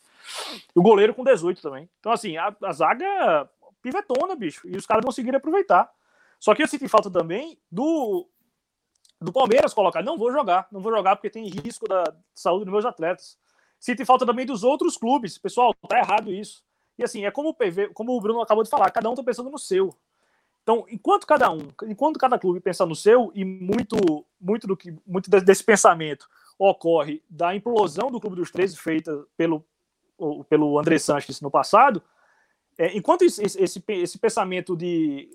[0.76, 1.90] E o goleiro com 18 também.
[2.02, 3.50] Então, assim, a, a zaga
[3.82, 4.68] pivetona, bicho.
[4.68, 5.90] E os caras conseguiram aproveitar.
[6.40, 8.28] Só que eu senti falta também do,
[9.20, 10.04] do Palmeiras colocar.
[10.04, 12.04] Não vou jogar, não vou jogar porque tem risco da
[12.34, 13.38] saúde dos meus atletas.
[13.80, 15.38] Senti falta também dos outros clubes.
[15.38, 16.64] Pessoal, tá errado isso.
[16.98, 19.24] E assim, é como o PV, como o Bruno acabou de falar, cada um tá
[19.24, 19.94] pensando no seu.
[20.64, 24.94] Então, enquanto cada um, enquanto cada clube pensa no seu, e muito, muito do que
[25.06, 26.28] muito desse pensamento
[26.60, 29.64] ocorre da implosão do Clube dos Três feita pelo,
[30.50, 32.02] pelo André Sanches no passado,
[32.78, 35.30] é, enquanto esse, esse, esse, pensamento de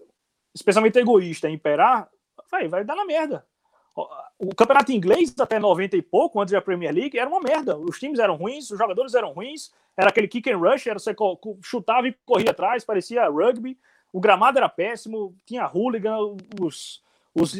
[0.55, 2.11] esse pensamento egoísta imperar,
[2.51, 3.47] vai, vai dar na merda.
[3.94, 7.76] O campeonato inglês, até 90 e pouco, antes da Premier League, era uma merda.
[7.76, 11.14] Os times eram ruins, os jogadores eram ruins, era aquele kick and rush, era você
[11.62, 13.76] chutava e corria atrás, parecia rugby
[14.12, 16.16] o gramado era péssimo, tinha hooligan,
[16.61, 17.02] os,
[17.35, 17.55] os,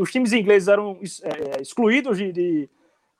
[0.00, 2.70] os times ingleses eram é, é, excluídos de, de,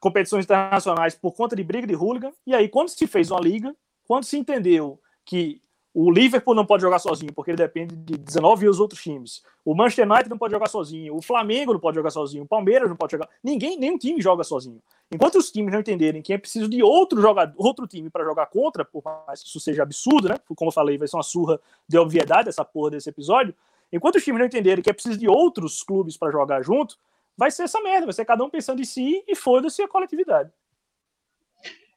[0.00, 2.32] competições internacionais por conta de briga de hooligan.
[2.44, 5.62] E aí, quando se fez uma liga, quando se entendeu que
[5.94, 9.42] o Liverpool não pode jogar sozinho, porque ele depende de 19 outros times.
[9.62, 11.14] O Manchester United não pode jogar sozinho.
[11.14, 12.44] O Flamengo não pode jogar sozinho.
[12.44, 13.28] O Palmeiras não pode jogar.
[13.44, 14.80] Ninguém, nenhum time joga sozinho.
[15.10, 18.46] Enquanto os times não entenderem que é preciso de outro jogador, outro time para jogar
[18.46, 20.36] contra, por mais que isso seja absurdo, né?
[20.56, 23.54] Como eu falei, vai ser uma surra de obviedade essa porra desse episódio.
[23.92, 26.96] Enquanto os times não entenderem que é preciso de outros clubes para jogar junto,
[27.36, 28.06] vai ser essa merda.
[28.06, 30.50] Vai ser cada um pensando em si e foda-se a coletividade.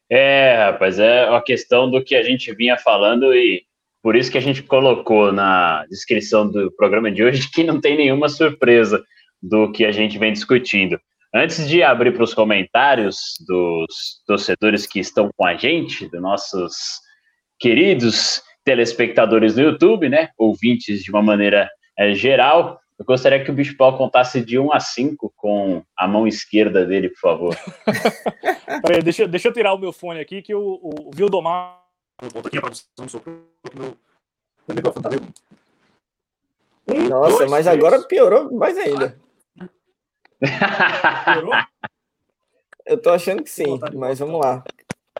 [0.09, 3.65] É, rapaz, é a questão do que a gente vinha falando e
[4.05, 7.97] por isso que a gente colocou na descrição do programa de hoje que não tem
[7.97, 9.03] nenhuma surpresa
[9.41, 10.99] do que a gente vem discutindo.
[11.33, 16.75] Antes de abrir para os comentários dos torcedores que estão com a gente, dos nossos
[17.59, 23.55] queridos telespectadores no YouTube, né, ouvintes de uma maneira é, geral, eu gostaria que o
[23.55, 27.57] Bicho Pau contasse de 1 a 5 com a mão esquerda dele, por favor.
[28.85, 31.09] Peraí, deixa, deixa eu tirar o meu fone aqui, que o, o,
[32.21, 33.97] o Vildomar aqui a produção meu,
[34.67, 35.09] meu microfone tá?
[36.87, 37.79] Um, Nossa, dois, mas três.
[37.79, 39.17] agora piorou mais ainda.
[41.33, 41.53] Piorou?
[42.85, 44.63] Eu tô achando que sim, tá mas vamos lá.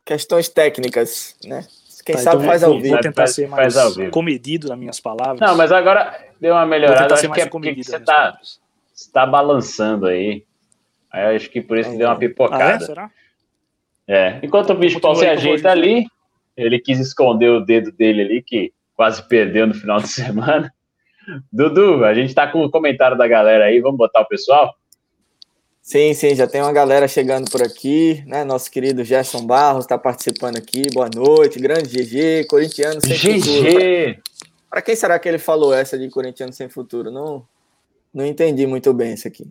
[0.06, 1.68] Questões técnicas, né?
[2.06, 2.90] Quem tá, sabe então, faz ao vivo.
[2.90, 3.74] Vou tentar ser mais
[4.12, 5.40] comedido nas minhas palavras.
[5.40, 7.16] Não, mas agora deu uma melhorada.
[7.16, 8.40] Acho que é porque você tá,
[8.94, 10.46] você tá balançando aí.
[11.12, 12.64] Aí acho que por isso que deu uma pipocada.
[12.64, 12.80] Ah, é?
[12.80, 13.12] Será?
[14.08, 14.40] É.
[14.44, 16.06] Enquanto o bicho se ajeita ali,
[16.58, 20.72] ele quis esconder o dedo dele ali, que quase perdeu no final de semana.
[21.52, 24.74] Dudu, a gente está com o comentário da galera aí, vamos botar o pessoal?
[25.82, 28.44] Sim, sim, já tem uma galera chegando por aqui, né?
[28.44, 33.40] Nosso querido Gerson Barros está participando aqui, boa noite, grande GG, corintiano sem GG.
[33.40, 34.24] futuro.
[34.68, 37.12] Para quem será que ele falou essa de corintiano sem futuro?
[37.12, 37.48] Não,
[38.12, 39.48] não entendi muito bem isso aqui.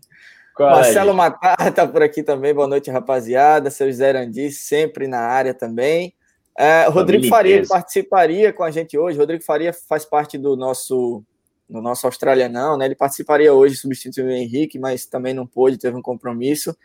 [0.54, 1.14] Qual Marcelo é?
[1.14, 3.70] Matar está por aqui também, boa noite, rapaziada.
[3.70, 6.14] Seu Zé Randi, sempre na área também.
[6.56, 9.18] É, Rodrigo Faria participaria com a gente hoje.
[9.18, 11.22] Rodrigo Faria faz parte do nosso
[11.68, 12.84] do nosso australianão, né?
[12.84, 16.76] Ele participaria hoje substituindo o Henrique, mas também não pôde, teve um compromisso.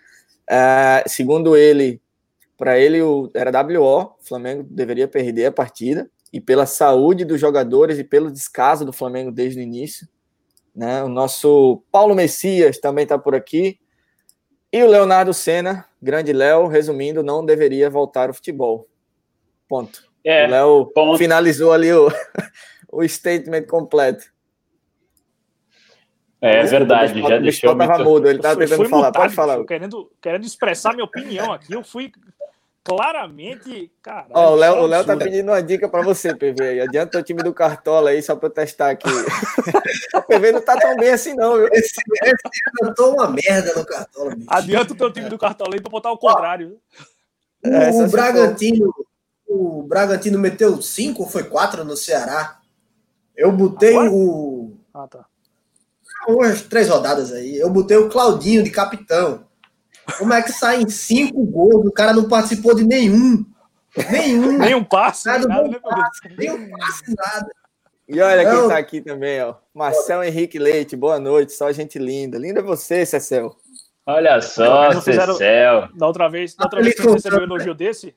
[0.49, 2.01] É, segundo ele,
[2.57, 7.39] para ele o, era WO, o Flamengo deveria perder a partida e pela saúde dos
[7.39, 10.07] jogadores e pelo descaso do Flamengo desde o início,
[10.75, 11.03] né?
[11.03, 13.79] O nosso Paulo Messias também está por aqui.
[14.71, 18.88] E o Leonardo Senna, grande Léo, resumindo, não deveria voltar ao futebol.
[19.69, 20.03] Ponto.
[20.25, 21.17] É, o Léo ponto.
[21.19, 22.11] finalizou ali o,
[22.91, 24.25] o statement completo.
[26.41, 27.75] É, verdade, já deixou.
[27.75, 27.87] Muito...
[27.87, 29.07] Tava mudo, ele estava tentando falar.
[29.07, 29.65] Mutado, Pode falar.
[29.65, 32.11] Querendo, querendo expressar minha opinião aqui, eu fui
[32.83, 33.91] claramente.
[34.01, 36.81] Cara, Ó, o Léo, o Léo tá pedindo uma dica para você, PV.
[36.81, 39.09] Adianta o time do Cartola aí, só para eu testar aqui.
[40.15, 41.67] o PV não tá tão bem assim, não, viu?
[41.73, 42.01] Esse,
[42.81, 44.35] eu tô uma merda no Cartola.
[44.35, 44.47] Bicho.
[44.49, 46.79] Adianta o teu time do Cartola aí para botar o contrário.
[47.65, 48.93] O, é, o Bragantino,
[49.49, 52.59] o Bragantino meteu cinco ou foi quatro no Ceará.
[53.35, 54.11] Eu botei Agora?
[54.11, 54.77] o.
[54.93, 55.25] Ah, tá.
[56.27, 57.57] Umas três rodadas aí.
[57.57, 59.45] Eu botei o Claudinho de capitão.
[60.17, 61.85] Como é que sai em cinco gols?
[61.87, 63.43] O cara não participou de nenhum.
[64.11, 64.57] Nenhum.
[64.59, 65.27] Nenhum passe.
[65.27, 67.49] Nada, nada, né, passe, nenhum passe, nada.
[68.07, 68.61] E olha Não.
[68.61, 69.55] quem tá aqui também, ó.
[69.73, 72.37] Marcel Henrique Leite, boa noite, só gente linda.
[72.37, 73.55] Linda é você, Cecel.
[74.05, 75.89] Olha só, Cecel.
[75.95, 78.15] Da outra vez, da outra vez que contando, recebeu um elogio desse,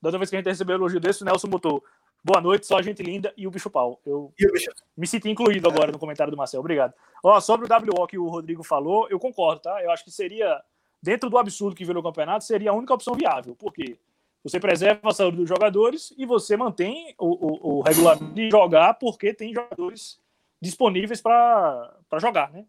[0.00, 1.82] da outra vez que a gente recebeu elogio desse, o Nelson botou
[2.22, 4.00] boa noite, só gente linda e o bicho pau.
[4.04, 6.60] Eu bicho- me senti incluído agora no comentário do Marcel.
[6.60, 6.92] Obrigado.
[7.22, 9.82] Ó, sobre o WO que o Rodrigo falou, eu concordo, tá?
[9.82, 10.60] Eu acho que seria,
[11.00, 13.54] dentro do absurdo que virou o campeonato, seria a única opção viável.
[13.54, 13.96] Por quê?
[14.42, 18.94] Você preserva a saúde dos jogadores e você mantém o, o, o regulamento de jogar
[18.94, 20.20] porque tem jogadores
[20.60, 22.64] disponíveis para jogar, né?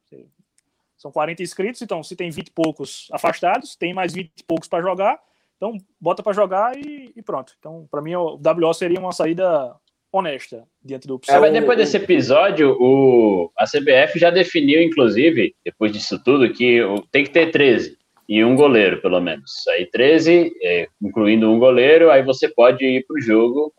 [0.98, 4.68] São 40 inscritos, então se tem 20 e poucos afastados, tem mais 20 e poucos
[4.68, 5.22] para jogar,
[5.58, 7.54] então bota para jogar e, e pronto.
[7.60, 9.76] Então, para mim, o WO seria uma saída
[10.12, 14.82] honesta diante do É, mas o- depois o- desse episódio, o, a CBF já definiu,
[14.82, 17.98] inclusive, depois disso tudo, que o- tem que ter 13
[18.30, 19.67] e um goleiro, pelo menos.
[19.70, 23.74] Aí 13, é, incluindo um goleiro, aí você pode ir pro jogo.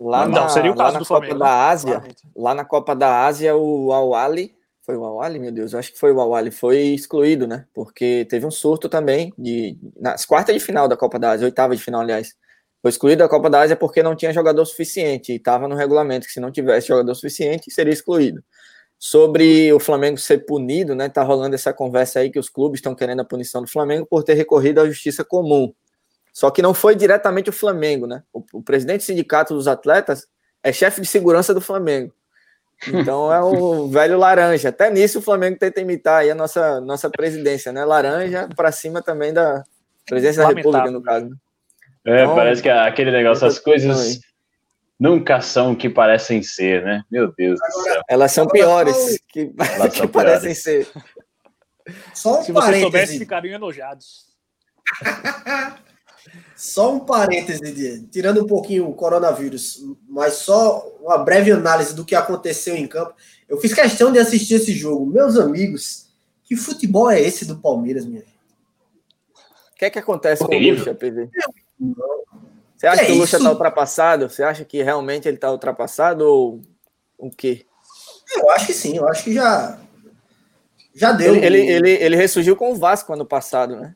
[0.00, 2.02] Lá Não, na, seria o lá caso na do Copa Flamengo, da Ásia,
[2.36, 4.52] lá na Copa da Ásia, o Awali,
[4.88, 7.66] foi o Awali, meu Deus, eu acho que foi o Awali, foi excluído, né?
[7.74, 11.76] Porque teve um surto também de nas quartas de final da Copa da Ásia, oitava
[11.76, 12.34] de final, aliás.
[12.80, 16.26] Foi excluído da Copa da Ásia porque não tinha jogador suficiente e estava no regulamento
[16.26, 18.42] que se não tivesse jogador suficiente seria excluído.
[18.98, 21.10] Sobre o Flamengo ser punido, né?
[21.10, 24.24] Tá rolando essa conversa aí que os clubes estão querendo a punição do Flamengo por
[24.24, 25.70] ter recorrido à justiça comum.
[26.32, 28.22] Só que não foi diretamente o Flamengo, né?
[28.32, 30.26] O, o presidente do sindicato dos atletas
[30.62, 32.14] é chefe de segurança do Flamengo.
[32.86, 34.68] Então é o velho laranja.
[34.68, 37.84] Até nisso o Flamengo tenta imitar aí a nossa, nossa presidência, né?
[37.84, 39.64] Laranja para cima também da
[40.06, 40.92] presidência da Lamentável.
[40.92, 41.36] República, no caso.
[42.06, 44.20] É, Então, parece que aquele negócio, as coisas
[44.98, 47.02] nunca são o que parecem ser, né?
[47.10, 48.02] Meu Deus do céu.
[48.08, 50.58] Elas são Agora, piores que, Elas que são parecem piores.
[50.62, 50.88] ser.
[52.14, 53.18] Só um Se você soubesse, parêntese.
[53.18, 54.26] ficariam enojados.
[56.58, 62.04] Só um parêntese, de, tirando um pouquinho o coronavírus, mas só uma breve análise do
[62.04, 63.14] que aconteceu em campo.
[63.48, 65.06] Eu fiz questão de assistir esse jogo.
[65.06, 66.08] Meus amigos,
[66.42, 68.34] que futebol é esse do Palmeiras, minha gente?
[69.72, 70.80] O que é que acontece com o Horrível.
[70.80, 71.30] Lucha, PV?
[72.76, 73.36] Você acha Que que, o Lucha isso?
[73.36, 74.28] está ultrapassado?
[74.28, 76.60] Você acha que realmente ele está ultrapassado ou
[77.16, 77.66] o quê?
[78.34, 79.78] Eu acho que sim, eu acho que já,
[80.92, 81.36] já deu.
[81.36, 83.94] Ele, ele, ele, ele ressurgiu com o Vasco ano passado, né?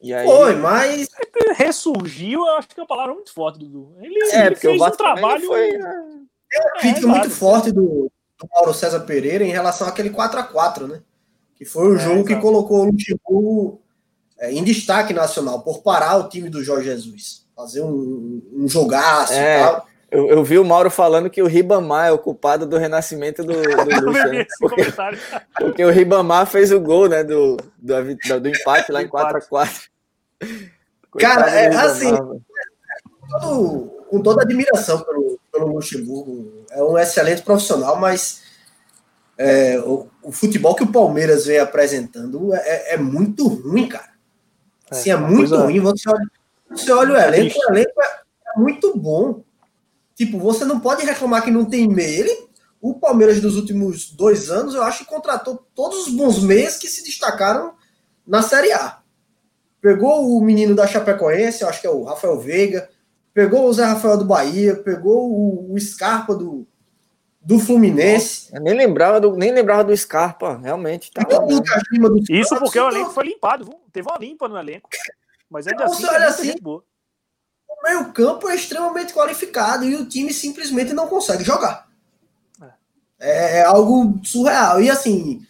[0.00, 1.08] E aí, Foi, mas.
[1.54, 3.94] Ressurgiu, eu acho que é uma palavra muito forte, Dudu.
[4.00, 5.46] Ele, é, ele fez um trabalho.
[5.46, 5.68] Foi...
[5.68, 5.80] Tem
[6.60, 11.02] uma crítica é, muito forte do, do, Mauro César Pereira em relação àquele 4x4, né?
[11.54, 12.34] Que foi o é, jogo exatamente.
[12.34, 13.82] que colocou o Luxemburgo
[14.38, 17.46] é, em destaque nacional, por parar o time do Jorge Jesus.
[17.54, 19.60] Fazer um, um jogaço é.
[19.60, 19.86] e tal.
[20.10, 23.52] Eu, eu, vi o Mauro falando que o Ribamar é o culpado do renascimento do,
[23.52, 23.60] do
[24.06, 24.26] Lucha.
[24.26, 24.46] Né?
[24.58, 24.82] Porque,
[25.56, 29.89] porque, o Ribamar fez o gol né, do, do, do empate lá em 4x4.
[31.18, 32.40] Cara, é assim, com,
[33.40, 38.42] todo, com toda admiração pelo, pelo Luxemburgo, é um excelente profissional, mas
[39.36, 44.10] é, o, o, futebol que o Palmeiras vem apresentando é, é, é muito ruim, cara.
[44.90, 45.80] Assim, é, muito ruim.
[45.80, 46.30] Você olha,
[46.68, 49.42] você olha o elenco, o elenco é, é, muito bom.
[50.14, 52.20] Tipo, você não pode reclamar que não tem meia.
[52.20, 52.48] Ele,
[52.80, 56.86] o Palmeiras dos últimos dois anos, eu acho que contratou todos os bons meias que
[56.86, 57.74] se destacaram
[58.26, 58.99] na Série A.
[59.80, 62.88] Pegou o menino da Chapecoense, eu acho que é o Rafael Veiga,
[63.32, 66.66] pegou o Zé Rafael do Bahia, pegou o, o Scarpa do,
[67.40, 71.10] do Fluminense, Eu nem lembrava do, nem lembrava do Scarpa, realmente.
[71.10, 71.22] Tá
[72.28, 73.80] Isso porque o elenco foi limpado, viu?
[73.90, 74.88] Teve uma limpa no elenco.
[75.48, 76.84] Mas ainda Então, assim, olha muita assim, boa.
[77.68, 81.88] O meio campo é extremamente qualificado e o time simplesmente não consegue jogar.
[83.18, 84.80] É, é algo surreal.
[84.80, 85.44] E assim,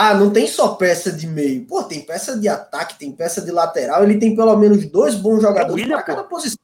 [0.00, 1.66] ah, não tem só peça de meio.
[1.66, 4.04] Pô, tem peça de ataque, tem peça de lateral.
[4.04, 6.36] Ele tem pelo menos dois bons jogadores William, para cada pô.
[6.36, 6.56] posição.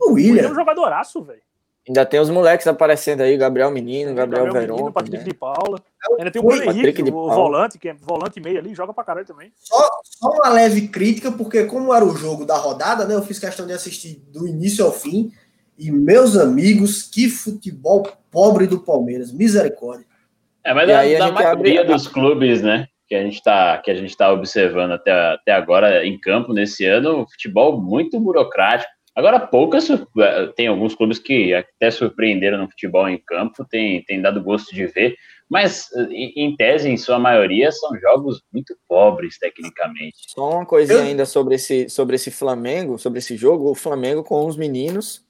[0.00, 0.52] O Ele é William.
[0.52, 1.42] um jogadoraço, velho.
[1.88, 4.92] Ainda tem os moleques aparecendo aí, Gabriel Menino, Gabriel, Menino, Veron.
[4.92, 5.24] Patrick né?
[5.24, 5.82] de Paula.
[6.16, 7.34] Ainda tem o Bruno Henrique, Patrick de o Paula.
[7.34, 9.52] volante, que é volante meio ali, joga pra caralho também.
[9.56, 13.16] Só, só uma leve crítica, porque como era o jogo da rodada, né?
[13.16, 15.32] Eu fiz questão de assistir do início ao fim.
[15.76, 19.32] E meus amigos, que futebol pobre do Palmeiras.
[19.32, 20.06] Misericórdia.
[20.64, 22.86] É, mas E da, aí a da gente maioria abre- dos clubes, né?
[23.08, 26.84] Que a gente está que a gente tá observando até, até agora em campo nesse
[26.86, 28.90] ano, o futebol muito burocrático.
[29.14, 29.96] Agora, poucas eh,
[30.56, 34.86] tem alguns clubes que até surpreenderam no futebol em campo, tem, tem dado gosto de
[34.86, 35.14] ver,
[35.48, 40.16] mas em, em tese, em sua maioria, são jogos muito pobres tecnicamente.
[40.34, 43.70] Só uma coisinha Eu- ainda sobre esse, sobre esse Flamengo, sobre esse jogo.
[43.70, 45.23] O Flamengo com os meninos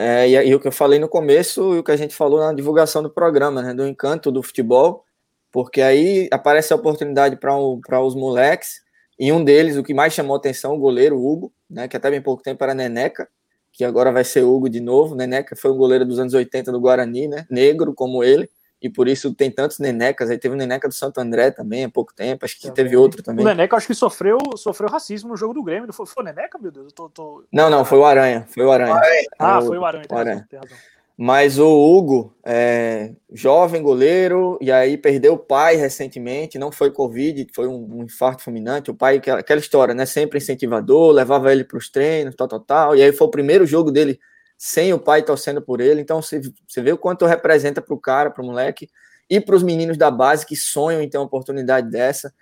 [0.00, 2.38] É, e, e, o que eu falei no começo e o que a gente falou
[2.38, 5.04] na divulgação do programa, né, do encanto do futebol,
[5.50, 8.80] porque aí aparece a oportunidade para os moleques,
[9.18, 12.22] e um deles, o que mais chamou atenção, o goleiro Hugo, né, que até bem
[12.22, 13.28] pouco tempo era Neneca,
[13.72, 15.16] que agora vai ser Hugo de novo.
[15.16, 18.48] Neneca foi um goleiro dos anos 80 do Guarani, né, negro como ele,
[18.80, 20.30] e por isso tem tantos nenecas.
[20.30, 22.74] Aí teve o Neneca do Santo André também há pouco tempo, acho que também.
[22.74, 23.44] teve outro também.
[23.44, 25.92] O Neneca acho que sofreu, sofreu racismo no jogo do Grêmio.
[25.92, 26.86] Foi, foi o Neneca, meu Deus?
[26.86, 27.44] Eu tô, tô...
[27.52, 28.46] Não, não, foi o Aranha.
[28.48, 29.00] Foi o Aranha.
[29.38, 30.04] Ah, o, foi o Aranha.
[30.06, 30.34] Tem Aranha.
[30.34, 30.78] Razão, tem razão.
[31.20, 37.44] Mas o Hugo, é, jovem goleiro, e aí perdeu o pai recentemente, não foi Covid,
[37.52, 38.92] foi um, um infarto fulminante.
[38.92, 40.06] O pai, aquela, aquela história, né?
[40.06, 42.96] Sempre incentivador, levava ele para os treinos, tal, tal, tal.
[42.96, 44.20] E aí foi o primeiro jogo dele
[44.58, 46.00] sem o pai torcendo por ele.
[46.00, 46.40] Então você,
[46.78, 48.90] vê o quanto representa para o cara, para o moleque
[49.30, 52.34] e para os meninos da base que sonham em ter uma oportunidade dessa.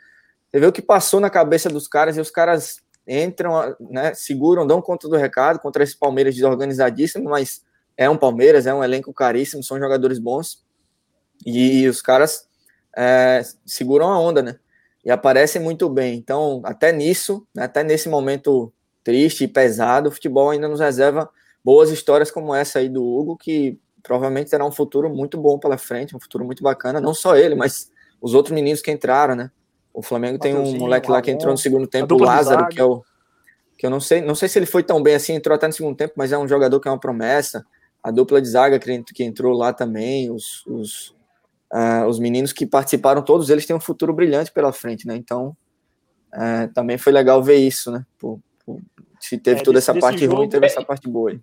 [0.51, 4.67] Você vê o que passou na cabeça dos caras e os caras entram, né, seguram,
[4.67, 7.63] dão conta do recado contra esse Palmeiras desorganizadíssimo, mas
[7.97, 10.65] é um Palmeiras, é um elenco caríssimo, são jogadores bons
[11.45, 12.49] e os caras
[12.97, 14.59] é, seguram a onda, né?
[15.05, 16.17] E aparecem muito bem.
[16.17, 18.73] Então, até nisso, né, até nesse momento
[19.05, 21.31] triste e pesado, o futebol ainda nos reserva
[21.67, 25.77] boas histórias como essa aí do Hugo, que provavelmente terá um futuro muito bom pela
[25.77, 27.91] frente, um futuro muito bacana, não só ele, mas
[28.23, 29.51] os outros meninos que entraram, né?
[29.93, 32.85] O Flamengo tem um moleque lá que entrou no segundo tempo, o Lázaro, que é
[32.85, 33.03] o
[33.77, 35.73] que eu não sei, não sei se ele foi tão bem assim, entrou até no
[35.73, 37.67] segundo tempo, mas é um jogador que é uma promessa.
[38.01, 41.09] A dupla de zaga que entrou lá também, os, os,
[41.75, 45.17] uh, os meninos que participaram, todos eles têm um futuro brilhante pela frente, né?
[45.17, 45.55] Então,
[46.33, 48.07] uh, também foi legal ver isso, né?
[48.19, 48.81] Por, por,
[49.21, 51.41] se teve é, toda essa parte jogo, ruim, teve é, essa parte boa aí.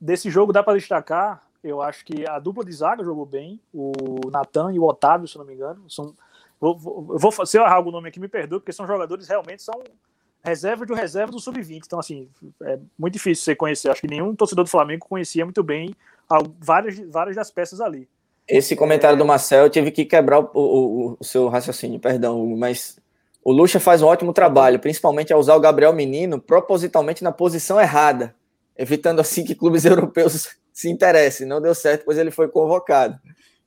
[0.00, 4.20] Desse jogo dá para destacar eu acho que a dupla de zaga jogou bem, o
[4.30, 5.90] Natan e o Otávio, se não me engano.
[5.90, 6.14] São,
[6.60, 9.62] vou, vou, vou, se eu errar algum nome aqui, me perdoe, porque são jogadores realmente
[9.62, 9.74] são
[10.44, 11.82] reserva de reserva do sub-20.
[11.84, 12.28] Então, assim,
[12.62, 13.90] é muito difícil você conhecer.
[13.90, 15.92] Acho que nenhum torcedor do Flamengo conhecia muito bem
[16.60, 18.08] várias, várias das peças ali.
[18.46, 22.96] Esse comentário do Marcel, eu tive que quebrar o, o, o seu raciocínio, perdão, mas
[23.42, 27.80] o Lucha faz um ótimo trabalho, principalmente ao usar o Gabriel Menino propositalmente na posição
[27.80, 28.36] errada,
[28.78, 31.44] evitando assim que clubes europeus se interesse.
[31.44, 33.18] Não deu certo, pois ele foi convocado.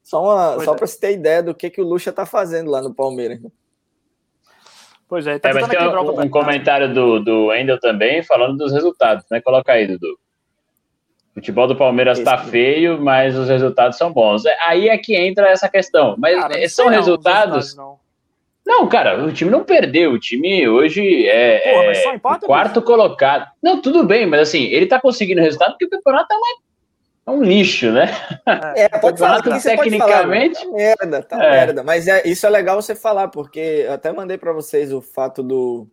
[0.03, 0.77] Só, uma, só é.
[0.77, 3.39] para você ter ideia do que, que o Lucha está fazendo lá no Palmeiras.
[5.07, 8.71] Pois é, tá é mas tem um, um comentário do, do Endel também falando dos
[8.71, 9.41] resultados, né?
[9.41, 10.19] Coloca aí, Dudu.
[11.31, 14.45] O futebol do Palmeiras está feio, mas os resultados são bons.
[14.45, 16.15] É, aí é que entra essa questão.
[16.17, 17.55] Mas cara, são resultados.
[17.55, 17.99] resultados não.
[18.69, 18.87] Não.
[18.87, 20.13] cara, o time não perdeu.
[20.13, 22.85] O time hoje é, Porra, é empata, quarto bicho.
[22.85, 23.49] colocado.
[23.61, 26.69] Não, tudo bem, mas assim, ele tá conseguindo resultado porque o campeonato tá uma
[27.29, 28.09] é um lixo, né?
[28.75, 30.65] É, pode falar que tecnicamente.
[30.65, 31.51] Pode falar, tá merda, tá é.
[31.51, 31.83] merda.
[31.83, 35.43] Mas é, isso é legal você falar, porque eu até mandei para vocês o fato
[35.43, 35.87] do.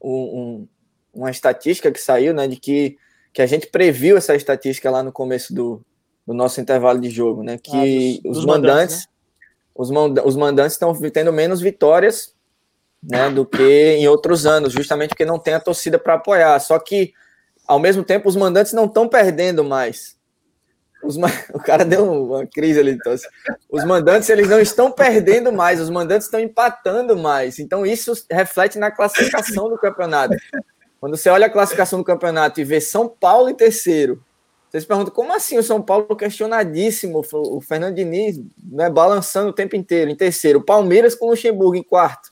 [0.00, 0.68] Um, um,
[1.12, 2.46] uma estatística que saiu, né?
[2.46, 2.96] De que,
[3.32, 5.84] que a gente previu essa estatística lá no começo do,
[6.24, 7.58] do nosso intervalo de jogo, né?
[7.58, 9.09] Que ah, dos, os dos mandantes, mandantes né?
[9.80, 9.90] Os,
[10.24, 12.34] os mandantes estão tendo menos vitórias
[13.02, 16.58] né, do que em outros anos, justamente porque não tem a torcida para apoiar.
[16.60, 17.14] Só que,
[17.66, 20.18] ao mesmo tempo, os mandantes não estão perdendo mais.
[21.02, 21.16] Os,
[21.54, 22.90] o cara deu uma crise ali.
[22.90, 23.26] Então, assim,
[23.70, 27.58] os mandantes eles não estão perdendo mais, os mandantes estão empatando mais.
[27.58, 30.36] Então isso reflete na classificação do campeonato.
[31.00, 34.22] Quando você olha a classificação do campeonato e vê São Paulo em terceiro,
[34.70, 39.52] você se pergunta como assim o São Paulo questionadíssimo, o Fernando Diniz né, balançando o
[39.52, 42.30] tempo inteiro em terceiro, o Palmeiras com o Luxemburgo em quarto,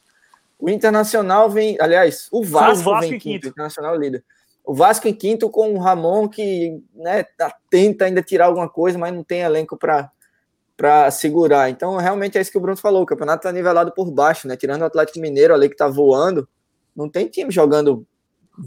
[0.59, 4.25] o Internacional vem, aliás, o Vasco, Vasco vem quinto, quinto, Internacional líder.
[4.65, 8.99] O Vasco em quinto com o Ramon, que né, tá, tenta ainda tirar alguma coisa,
[8.99, 11.71] mas não tem elenco para segurar.
[11.71, 14.57] Então, realmente é isso que o Bruno falou: o campeonato está nivelado por baixo, né?
[14.57, 16.47] Tirando o Atlético Mineiro ali que está voando,
[16.95, 18.07] não tem time jogando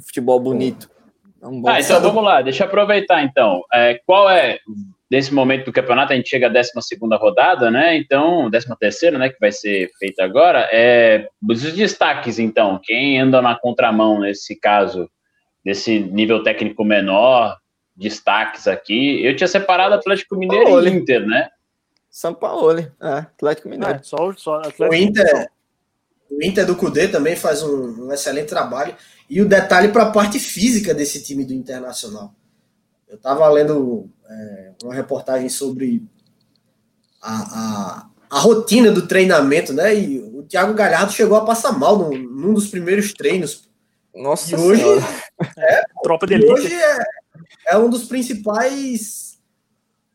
[0.06, 0.90] futebol bonito.
[0.90, 1.01] É
[1.42, 3.62] um ah, então vamos lá, deixa eu aproveitar então.
[3.74, 4.60] É, qual é,
[5.10, 6.72] nesse momento do campeonato, a gente chega à 12
[7.20, 7.98] rodada, né?
[7.98, 9.30] Então, 13 terceira, né?
[9.30, 10.70] Que vai ser feita agora.
[10.72, 15.10] É, os destaques, então, quem anda na contramão nesse caso?
[15.64, 17.58] desse nível técnico menor,
[17.96, 19.24] destaques aqui.
[19.24, 20.88] Eu tinha separado Atlético Mineiro Paulo.
[20.88, 21.50] e Inter, né?
[22.10, 23.96] São Paulo, é, Atlético Mineiro.
[23.96, 25.50] É, só, só Atlético o Inter,
[26.30, 28.94] o Inter do Cudê também faz um, um excelente trabalho.
[29.32, 32.36] E o detalhe para a parte física desse time do Internacional.
[33.08, 36.04] Eu estava lendo é, uma reportagem sobre
[37.22, 39.96] a, a, a, rotina do treinamento, né?
[39.96, 43.72] E o Thiago Galhardo chegou a passar mal num, num dos primeiros treinos
[44.14, 44.84] nossa e hoje,
[45.58, 46.52] é, Tropa de elite.
[46.52, 46.98] Hoje é,
[47.68, 49.40] é um dos principais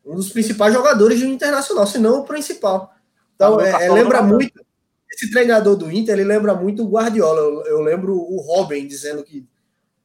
[0.05, 2.93] um dos principais jogadores do Internacional, se não o principal.
[3.35, 4.63] Então, é, é, lembra muito
[5.11, 7.39] esse treinador do Inter, ele lembra muito o Guardiola.
[7.39, 9.47] Eu, eu lembro o Robin dizendo que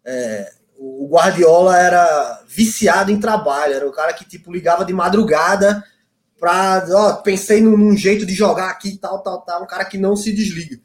[0.05, 5.85] é, o Guardiola era viciado em trabalho, era o cara que tipo ligava de madrugada
[6.39, 9.97] para, ó, pensei num, num, jeito de jogar aqui, tal, tal, tal, um cara que
[9.97, 10.81] não se desliga.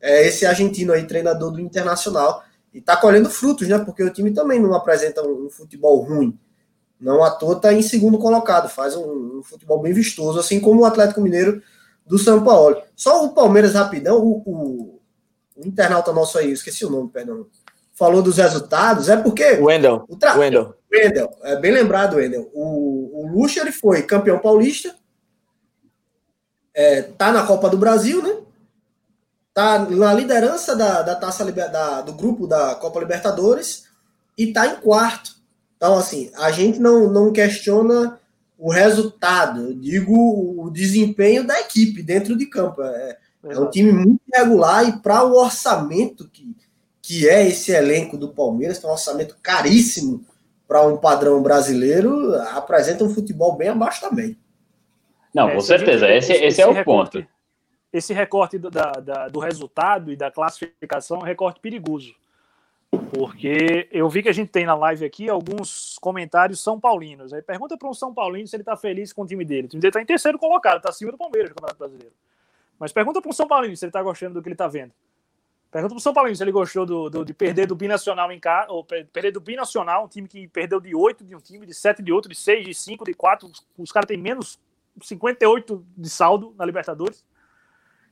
[0.00, 2.42] É esse argentino aí, treinador do Internacional,
[2.74, 3.78] e tá colhendo frutos, né?
[3.78, 6.36] Porque o time também não apresenta um, um futebol ruim.
[7.00, 10.80] Não à toa tá em segundo colocado, faz um, um, futebol bem vistoso, assim como
[10.80, 11.62] o Atlético Mineiro
[12.06, 12.80] do São Paulo.
[12.94, 15.00] Só o Palmeiras rapidão, o, o,
[15.56, 17.46] o internauta nosso aí, esqueci o nome, perdão
[17.96, 19.54] falou dos resultados, é porque.
[19.54, 20.04] Wendel.
[20.08, 20.36] O tra...
[20.36, 20.76] Wendel.
[20.92, 21.30] Wendel.
[21.42, 22.48] É bem lembrado, Wendel.
[22.52, 24.94] O, o Lucha ele foi campeão paulista.
[26.72, 28.36] É, tá na Copa do Brasil, né?
[29.54, 33.86] Tá na liderança da, da taça da, do grupo da Copa Libertadores
[34.36, 35.34] e tá em quarto.
[35.76, 38.20] Então, assim, a gente não, não questiona
[38.58, 42.82] o resultado, eu digo o desempenho da equipe dentro de campo.
[42.82, 46.56] É, é um time muito regular e para o orçamento que,
[47.02, 50.24] que é esse elenco do Palmeiras, tem um orçamento caríssimo
[50.66, 54.36] para um padrão brasileiro, apresenta um futebol bem abaixo também.
[55.32, 57.28] Não, é, com certeza, esse, esse, esse, é o recorte, ponto.
[57.92, 62.14] Esse recorte do, da, da, do resultado e da classificação é um recorte perigoso.
[62.98, 67.32] Porque eu vi que a gente tem na live aqui alguns comentários são paulinos.
[67.32, 69.66] Aí pergunta para um São Paulino se ele está feliz com o time dele.
[69.66, 72.14] O time dele está em terceiro colocado, está acima do Palmeiras no Campeonato Brasileiro.
[72.78, 74.92] Mas pergunta para um São Paulino se ele está gostando do que ele está vendo.
[75.70, 78.72] Pergunta pro São Paulo se ele gostou do, do, de perder do Binacional em casa,
[78.72, 82.02] ou perder do Binacional, um time que perdeu de 8 de um time, de 7
[82.02, 83.50] de outro, de 6, de 5, de 4.
[83.76, 84.58] Os caras têm menos
[85.02, 87.24] 58 de saldo na Libertadores.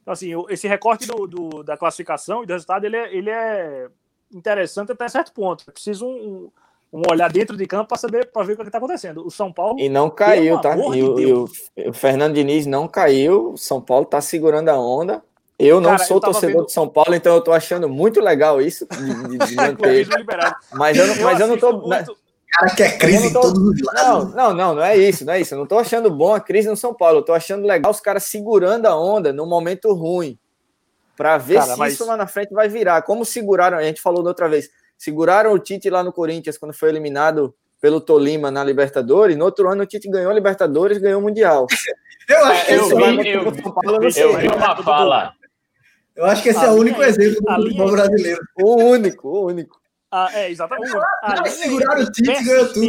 [0.03, 3.89] Então, assim, esse recorte do, do, da classificação e do resultado, ele é, ele é
[4.35, 5.65] interessante até certo ponto.
[5.73, 6.51] Preciso um,
[6.93, 9.27] um olhar dentro de campo para saber, para ver o que é está acontecendo.
[9.27, 9.79] O São Paulo.
[9.79, 10.77] E não caiu, tá?
[10.77, 11.49] E, de e o,
[11.87, 13.53] o Fernando Diniz não caiu.
[13.53, 15.23] O São Paulo está segurando a onda
[15.59, 16.67] eu não Cara, sou eu torcedor vendo...
[16.67, 20.09] de São Paulo, então eu tô achando muito legal isso de, de manter.
[20.73, 21.73] mas eu não, mas eu não tô.
[21.79, 22.17] Muito...
[22.51, 23.39] Cara, que é crise tô...
[23.39, 24.35] em todos os lados.
[24.35, 25.55] Não, não, não, não é isso, não é isso.
[25.55, 27.19] Eu não tô achando bom a crise no São Paulo.
[27.19, 30.39] Eu tô achando legal os caras segurando a onda num momento ruim.
[31.17, 31.93] Para ver Cara, se mas...
[31.95, 33.03] isso lá na frente vai virar.
[33.03, 36.73] Como seguraram, a gente falou da outra vez, seguraram o Tite lá no Corinthians quando
[36.73, 39.37] foi eliminado pelo Tolima na Libertadores.
[39.37, 41.67] No outro ano o Tite ganhou a Libertadores, ganhou o Mundial.
[42.29, 45.35] eu acho que eu, vi, eu, vi, eu vi uma fala.
[46.17, 48.41] Eu acho que esse a é o único exemplo do futebol brasileiro.
[48.57, 49.81] O único, o único.
[50.11, 50.97] Ah, é, exatamente.
[51.23, 52.89] A linha segurar o Tite ganhou tudo.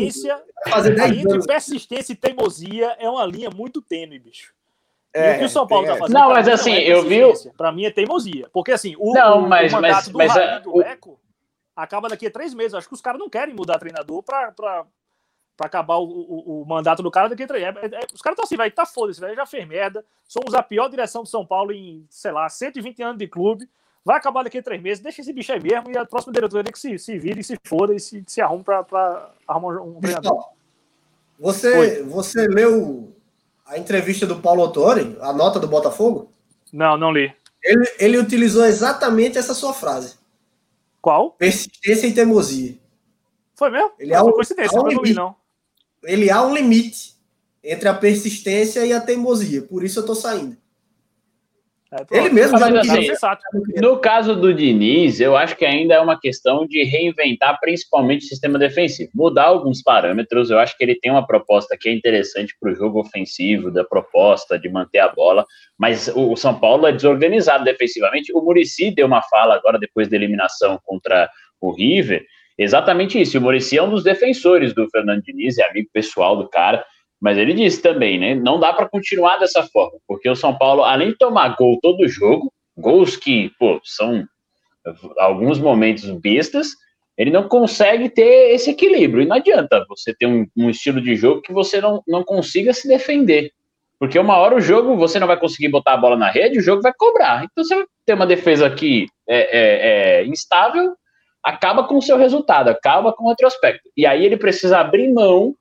[0.70, 4.55] Fazer a linha de persistência e teimosia é uma linha muito tênue, bicho.
[5.16, 6.14] É, e o que o São Paulo está fazendo?
[6.14, 7.22] Não, mas assim, é eu vi.
[7.56, 8.50] Para mim é teimosia.
[8.52, 11.18] Porque assim, o, não, o, mas, o mandato mas, do, mas, do Leco
[11.74, 12.74] acaba daqui a três meses.
[12.74, 17.02] Acho que os caras não querem mudar treinador para para acabar o, o, o, mandato
[17.02, 17.64] do cara daqui a três.
[17.64, 20.04] É, é, os caras estão assim, vai, tá foda-se, velho, já fez merda.
[20.28, 23.70] Somos a pior direção de São Paulo em, sei lá, 120 anos de clube.
[24.04, 26.72] Vai acabar daqui a três meses, deixa esse bicho aí mesmo e a próxima diretoria
[26.72, 30.50] que se, se vire, se foda e se, se arrume para arrumar um treinador.
[31.40, 33.15] Você, você leu
[33.66, 36.32] a entrevista do Paulo Autori, a nota do Botafogo?
[36.72, 37.34] Não, não li.
[37.64, 40.16] Ele, ele utilizou exatamente essa sua frase.
[41.02, 41.32] Qual?
[41.32, 42.78] Persistência e teimosia.
[43.56, 43.92] Foi mesmo?
[43.98, 45.36] Ele é uma coincidência, não li, não
[46.06, 47.16] ele há um limite
[47.64, 49.62] entre a persistência e a teimosia.
[49.64, 50.56] Por isso eu tô saindo.
[51.92, 53.08] É, ele mesmo já assim,
[53.78, 58.28] No caso do Diniz, eu acho que ainda é uma questão de reinventar principalmente o
[58.28, 59.12] sistema defensivo.
[59.14, 60.50] Mudar alguns parâmetros.
[60.50, 63.84] Eu acho que ele tem uma proposta que é interessante para o jogo ofensivo, da
[63.84, 65.46] proposta de manter a bola.
[65.78, 68.34] Mas o São Paulo é desorganizado defensivamente.
[68.34, 71.30] O Murici deu uma fala agora, depois da eliminação contra
[71.62, 72.26] o River,
[72.58, 73.38] Exatamente isso.
[73.38, 76.86] O Murici é um dos defensores do Fernando Diniz, é amigo pessoal do cara,
[77.26, 78.36] mas ele disse também, né?
[78.36, 82.08] Não dá para continuar dessa forma, porque o São Paulo, além de tomar gol todo
[82.08, 84.24] jogo, gols que, pô, são
[85.18, 86.68] alguns momentos bestas,
[87.18, 89.24] ele não consegue ter esse equilíbrio.
[89.24, 92.72] E não adianta você ter um, um, estilo de jogo que você não, não consiga
[92.76, 93.50] se defender.
[93.98, 96.62] Porque uma hora o jogo você não vai conseguir botar a bola na rede, o
[96.62, 97.44] jogo vai cobrar.
[97.44, 100.94] Então você vai ter uma defesa aqui é, é, é instável
[101.44, 103.90] acaba com o seu resultado, acaba com o retrospecto.
[103.98, 105.56] E aí ele precisa abrir mão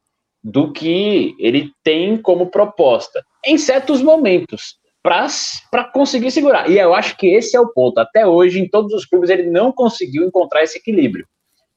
[0.45, 6.71] do que ele tem como proposta em certos momentos para conseguir segurar.
[6.71, 7.99] E eu acho que esse é o ponto.
[7.99, 11.27] Até hoje, em todos os clubes, ele não conseguiu encontrar esse equilíbrio.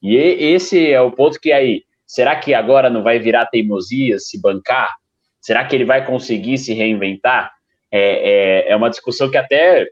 [0.01, 4.39] E esse é o ponto que aí, será que agora não vai virar teimosia se
[4.39, 4.93] bancar?
[5.41, 7.51] Será que ele vai conseguir se reinventar?
[7.91, 9.87] É, é, é uma discussão que até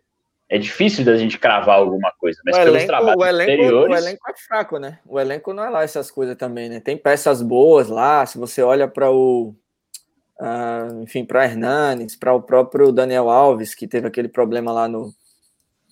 [0.49, 3.95] é difícil da gente cravar alguma coisa, mas o pelos elenco, trabalhos o elenco, anteriores...
[3.95, 4.99] O elenco é fraco, né?
[5.05, 6.79] O elenco não é lá essas coisas também, né?
[6.79, 9.55] Tem peças boas lá, se você olha para o...
[10.39, 15.13] Uh, enfim, para Hernanes, para o próprio Daniel Alves, que teve aquele problema lá no,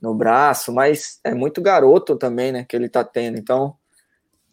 [0.02, 3.78] no braço, mas é muito garoto também, né, que ele tá tendo, então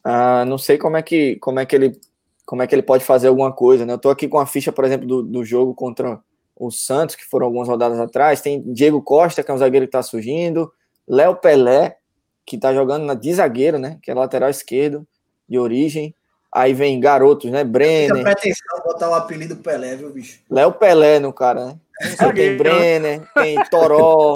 [0.05, 2.01] Ah, não sei como é que como é que ele
[2.47, 3.93] como é que ele pode fazer alguma coisa, né?
[3.93, 6.21] Eu tô aqui com a ficha, por exemplo, do, do jogo contra
[6.61, 8.43] o Santos, que foram algumas rodadas atrás.
[8.43, 10.71] Tem Diego Costa, que é um zagueiro que tá surgindo,
[11.09, 11.97] Léo Pelé,
[12.45, 13.99] que tá jogando na de zagueiro, né?
[14.03, 15.09] Que é lateral esquerdo
[15.49, 16.15] de origem.
[16.53, 17.65] Aí vem garotos, né?
[17.65, 18.27] Brenner.
[18.27, 20.41] atenção botar o apelido Pelé, viu, bicho?
[20.51, 21.79] Léo Pelé no cara, né?
[22.19, 24.35] Aí tem Brenner, tem Toró.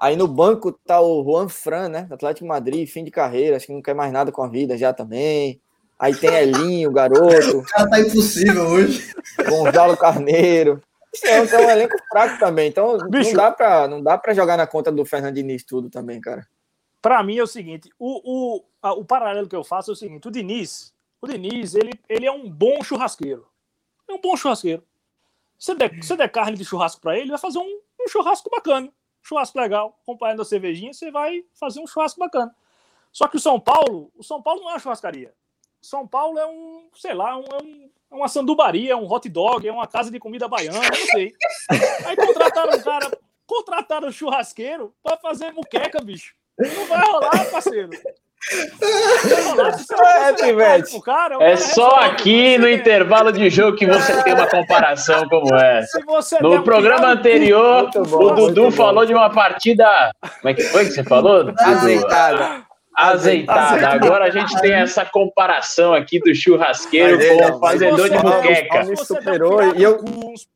[0.00, 2.06] Aí no banco tá o Juan Fran, né?
[2.10, 4.92] Atlético Madrid, fim de carreira, acho que não quer mais nada com a vida já
[4.92, 5.60] também.
[5.98, 7.58] Aí tem Elinho, garoto.
[7.58, 9.12] O cara tá impossível hoje.
[9.46, 10.80] Gonzalo Carneiro.
[11.24, 12.68] É, é um elenco fraco também.
[12.68, 15.88] Então Bicho, não, dá pra, não dá pra jogar na conta do Fernando Diniz tudo
[15.88, 16.46] também, cara.
[17.00, 19.96] Pra mim é o seguinte: o, o, a, o paralelo que eu faço é o
[19.96, 23.46] seguinte: o Diniz, o Diniz, ele, ele é um bom churrasqueiro.
[24.08, 24.82] É um bom churrasqueiro.
[25.58, 28.92] Você der, você der carne de churrasco para ele, vai fazer um, um churrasco bacana.
[29.22, 29.98] churrasco legal.
[30.02, 32.54] Acompanhando a cervejinha, você vai fazer um churrasco bacana.
[33.12, 35.34] Só que o São Paulo, o São Paulo não é uma churrascaria.
[35.80, 39.28] São Paulo é um, sei lá, um, é, um, é uma sandubaria, é um hot
[39.28, 41.32] dog, é uma casa de comida baiana, não sei.
[42.04, 46.34] Aí contrataram um cara, contrataram um churrasqueiro para fazer muqueca, bicho.
[46.58, 47.90] Não vai rolar, parceiro.
[50.50, 55.54] É, cara, é só aqui no intervalo de jogo que você tem uma comparação como
[55.56, 56.00] essa.
[56.40, 60.12] No programa anterior, bom, o Dudu falou de uma partida.
[60.40, 61.52] Como é que foi que você falou?
[61.58, 62.67] Azeitada
[62.98, 63.88] azeitada.
[63.88, 68.84] Agora a gente tem essa comparação aqui do churrasqueiro com o fazedor de muqueca.
[68.84, 69.98] Me superou e eu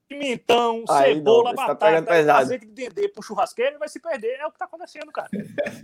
[0.09, 4.39] pimentão, Aí, cebola, não, tá batata, azeite de dendê pro churrasqueiro vai se perder.
[4.41, 5.29] É o que tá acontecendo, cara.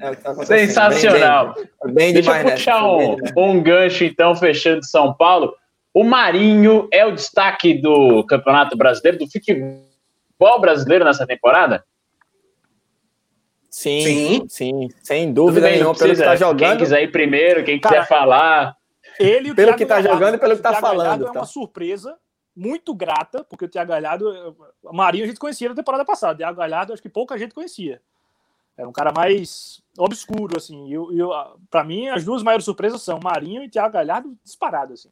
[0.01, 0.59] É tá acontecendo.
[0.59, 1.55] Sensacional.
[1.55, 3.33] Bem, bem, bem Deixa demais, eu puxar né?
[3.37, 5.55] um, um gancho então fechando de São Paulo.
[5.95, 11.83] O Marinho é o destaque do Campeonato Brasileiro, do futebol brasileiro nessa temporada?
[13.79, 15.95] Sim, sim, sim, sem dúvida nenhuma.
[15.95, 16.71] Pelo que tá jogando.
[16.71, 18.77] Quem quiser ir primeiro, quem quiser Cara, falar.
[19.21, 21.29] Ele, pelo que tá jogando e pelo que tá falando.
[21.29, 21.39] É tá.
[21.39, 22.19] uma surpresa
[22.57, 26.35] muito grata, porque o Thiago Galhardo, Marinho a gente conhecia na temporada passada.
[26.35, 28.03] O Thiago Galhardo acho que pouca gente conhecia.
[28.77, 30.89] Era um cara mais obscuro, assim.
[30.89, 31.31] E eu, eu,
[31.71, 35.11] pra mim, as duas maiores surpresas são Marinho e Thiago Galhardo disparado, assim.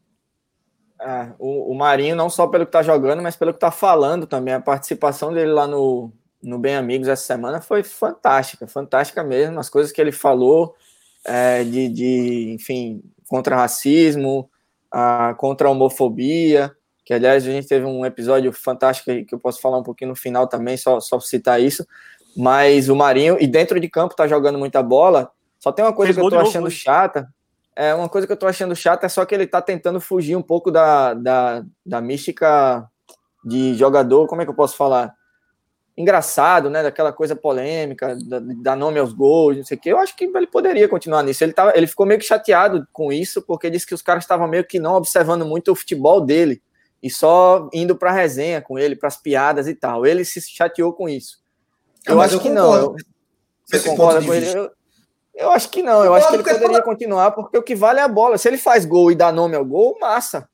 [1.01, 4.27] É, o, o, Marinho, não só pelo que tá jogando, mas pelo que tá falando
[4.27, 4.55] também.
[4.55, 6.11] A participação dele lá no,
[6.47, 9.59] no Bem Amigos essa semana foi fantástica, fantástica mesmo.
[9.59, 10.77] As coisas que ele falou
[11.25, 14.49] é, de, de, enfim, contra racismo,
[14.91, 16.73] a, contra a homofobia,
[17.05, 20.17] que aliás a gente teve um episódio fantástico que eu posso falar um pouquinho no
[20.17, 21.85] final também, só, só citar isso.
[22.37, 25.29] Mas o Marinho, e dentro de campo, tá jogando muita bola.
[25.59, 27.29] Só tem uma coisa Fez que eu tô achando chata.
[27.75, 30.37] É, uma coisa que eu tô achando chata é só que ele tá tentando fugir
[30.37, 32.89] um pouco da, da, da mística
[33.45, 35.13] de jogador, como é que eu posso falar?
[35.97, 36.83] Engraçado, né?
[36.83, 38.17] Daquela coisa polêmica,
[38.59, 39.93] dar nome aos gols, não sei o quê.
[39.93, 41.43] Eu acho que ele poderia continuar nisso.
[41.43, 44.47] Ele, tava, ele ficou meio que chateado com isso, porque disse que os caras estavam
[44.47, 46.63] meio que não observando muito o futebol dele
[47.03, 50.05] e só indo para resenha com ele, para as piadas e tal.
[50.05, 51.41] Ele se chateou com isso.
[52.07, 52.75] Eu acho eu que não.
[52.75, 52.97] Eu,
[53.65, 54.47] você concorda com ele?
[54.47, 54.71] Eu,
[55.35, 56.05] eu, acho que não.
[56.05, 58.39] Eu, acho que ele poderia continuar, porque o que vale é a bola.
[58.39, 60.49] Se ele faz gol e dá nome ao gol, massa.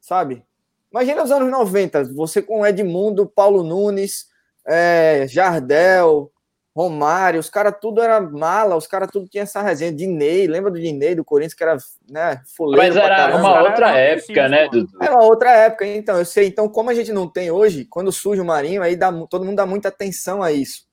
[0.00, 0.44] Sabe?
[0.90, 4.28] Imagina os anos 90, você com Edmundo, Paulo Nunes,
[4.66, 6.30] é, Jardel,
[6.76, 9.90] Romário, os caras tudo era mala, os caras tudo tinha essa resenha.
[9.90, 13.98] Dinei, lembra do Dinei do Corinthians, que era, né, fuleiro Mas era uma outra era
[13.98, 14.92] época, né, Dudu?
[15.00, 16.48] Era uma outra época, então, eu sei.
[16.48, 19.56] Então, como a gente não tem hoje, quando surge o Marinho, aí dá, todo mundo
[19.56, 20.86] dá muita atenção a isso.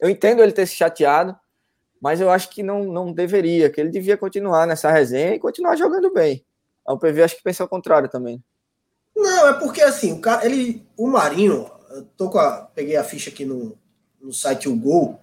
[0.00, 1.36] Eu entendo ele ter se chateado,
[2.00, 5.76] mas eu acho que não, não deveria, que ele devia continuar nessa resenha e continuar
[5.76, 6.44] jogando bem.
[6.84, 8.42] A UPV acho que pensa ao contrário também.
[9.14, 11.70] Não, é porque assim, o cara, ele, o Marinho,
[12.02, 13.76] tô com a, peguei a ficha aqui no,
[14.20, 15.20] no site O Gol.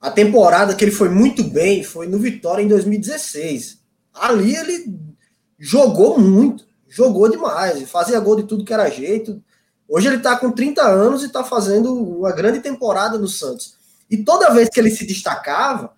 [0.00, 3.80] A temporada que ele foi muito bem foi no Vitória em 2016.
[4.14, 4.94] Ali ele
[5.58, 9.42] jogou muito, jogou demais, fazia gol de tudo que era jeito.
[9.88, 13.76] Hoje ele tá com 30 anos e tá fazendo uma grande temporada no Santos.
[14.10, 15.92] E toda vez que ele se destacava,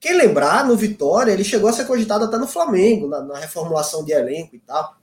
[0.00, 4.04] quem lembrar, no Vitória, ele chegou a ser cogitado até no Flamengo, na, na reformulação
[4.04, 4.96] de elenco e tal.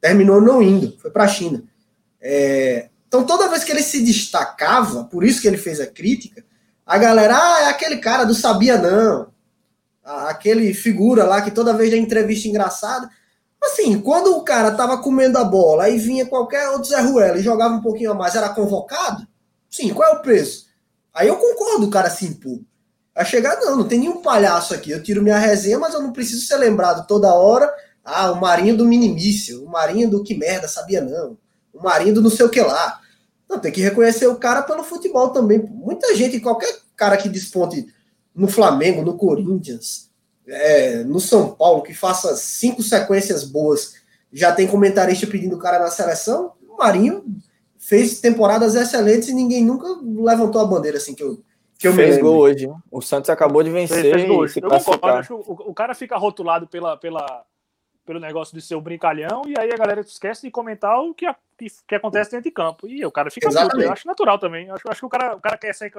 [0.00, 1.62] Terminou não indo, foi para a China.
[2.20, 6.42] É, então, toda vez que ele se destacava, por isso que ele fez a crítica,
[6.86, 9.30] a galera, ah, é aquele cara do Sabia Não,
[10.02, 13.10] aquele figura lá que toda vez dá entrevista engraçada.
[13.62, 17.42] Assim, quando o cara tava comendo a bola e vinha qualquer outro Zé Ruela e
[17.42, 19.28] jogava um pouquinho a mais, era convocado?
[19.68, 20.68] Sim, qual é o preço?
[21.12, 22.60] Aí eu concordo o cara se impor.
[23.14, 24.90] A chegar, não, não tem nenhum palhaço aqui.
[24.90, 27.70] Eu tiro minha resenha, mas eu não preciso ser lembrado toda hora.
[28.02, 31.36] Ah, o Marinho do Minimício, o Marinho do que merda, sabia não.
[31.72, 33.00] O Marinho do não sei o que lá.
[33.48, 35.58] Não, tem que reconhecer o cara pelo futebol também.
[35.58, 37.86] Muita gente, qualquer cara que desponte
[38.34, 40.10] no Flamengo, no Corinthians,
[40.46, 43.94] é, no São Paulo que faça cinco sequências boas,
[44.32, 46.52] já tem comentarista pedindo o cara na seleção.
[46.66, 47.24] O Marinho
[47.78, 51.42] fez temporadas excelentes e ninguém nunca levantou a bandeira assim que eu
[51.82, 52.70] que eu fez gol hoje.
[52.92, 54.46] O Santos acabou de vencer fez, fez gol.
[54.46, 57.44] Se eu concordo, o, o, cara fica rotulado pela, pela,
[58.06, 61.26] pelo negócio de ser o brincalhão e aí a galera esquece de comentar o que,
[61.62, 62.88] que, que acontece dentro de campo.
[62.88, 63.80] E o cara fica puto.
[63.80, 64.66] Eu acho natural também.
[64.66, 65.92] Eu acho, acho que o cara, o cara quer, ser,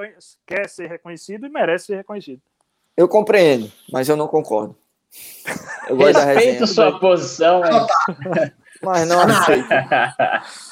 [0.46, 2.42] quer ser reconhecido e merece ser reconhecido.
[2.96, 4.76] Eu compreendo, mas eu não concordo.
[5.88, 7.62] Eu gosto Respeito da sua posição.
[8.82, 9.70] Mas não aceito.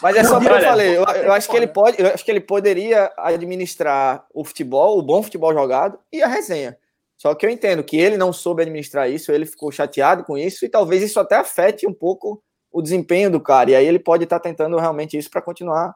[0.02, 0.98] Mas é só que eu falei.
[0.98, 5.02] Eu, eu, acho que ele pode, eu acho que ele poderia administrar o futebol, o
[5.02, 6.78] bom futebol jogado e a resenha.
[7.18, 10.66] Só que eu entendo que ele não soube administrar isso, ele ficou chateado com isso
[10.66, 13.72] e talvez isso até afete um pouco o desempenho do cara.
[13.72, 15.96] E aí ele pode estar tentando realmente isso para continuar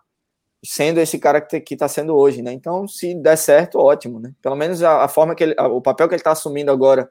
[0.63, 2.51] sendo esse cara que está sendo hoje, né?
[2.51, 4.33] Então, se der certo, ótimo, né?
[4.41, 7.09] Pelo menos a, a forma que ele, a, o papel que ele está assumindo agora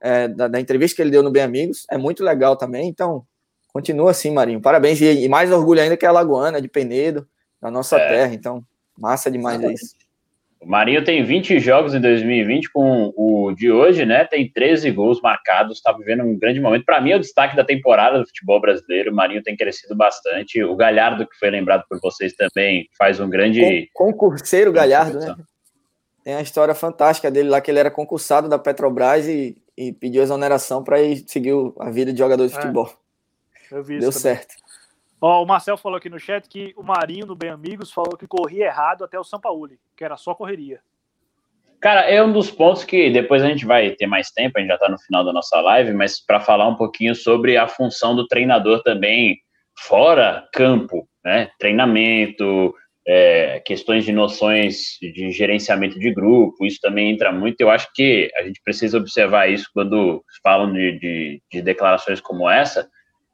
[0.00, 2.88] é, da, da, entrevista que ele deu no Bem Amigos é muito legal também.
[2.88, 3.24] Então,
[3.72, 4.60] Continua assim, Marinho.
[4.60, 5.00] Parabéns.
[5.00, 7.28] E, mais orgulho ainda que é a Lagoana, de Penedo,
[7.60, 8.08] da nossa é.
[8.08, 8.34] terra.
[8.34, 8.64] Então,
[8.98, 9.94] massa demais é isso.
[10.60, 14.24] O Marinho tem 20 jogos em 2020, com o de hoje, né?
[14.24, 16.84] Tem 13 gols marcados, está vivendo um grande momento.
[16.84, 19.12] Para mim, é o destaque da temporada do futebol brasileiro.
[19.12, 20.62] O Marinho tem crescido bastante.
[20.64, 23.88] O Galhardo, que foi lembrado por vocês também, faz um grande.
[23.94, 25.36] concurseiro Galhardo, né?
[26.24, 30.22] Tem a história fantástica dele lá, que ele era concursado da Petrobras e, e pediu
[30.22, 32.56] exoneração para ir seguir a vida de jogador de é.
[32.56, 32.92] futebol.
[33.70, 34.54] Eu vi Deu certo.
[35.20, 38.26] Ó, o Marcel falou aqui no chat que o Marinho do Bem Amigos falou que
[38.26, 40.80] corria errado até o Sampaoli, que era só correria.
[41.80, 44.68] Cara, é um dos pontos que depois a gente vai ter mais tempo, a gente
[44.68, 48.16] já está no final da nossa live, mas para falar um pouquinho sobre a função
[48.16, 49.38] do treinador também
[49.76, 51.50] fora campo, né?
[51.58, 52.74] Treinamento,
[53.06, 57.60] é, questões de noções de gerenciamento de grupo, isso também entra muito.
[57.60, 62.50] Eu acho que a gente precisa observar isso quando falam de, de, de declarações como
[62.50, 62.88] essa,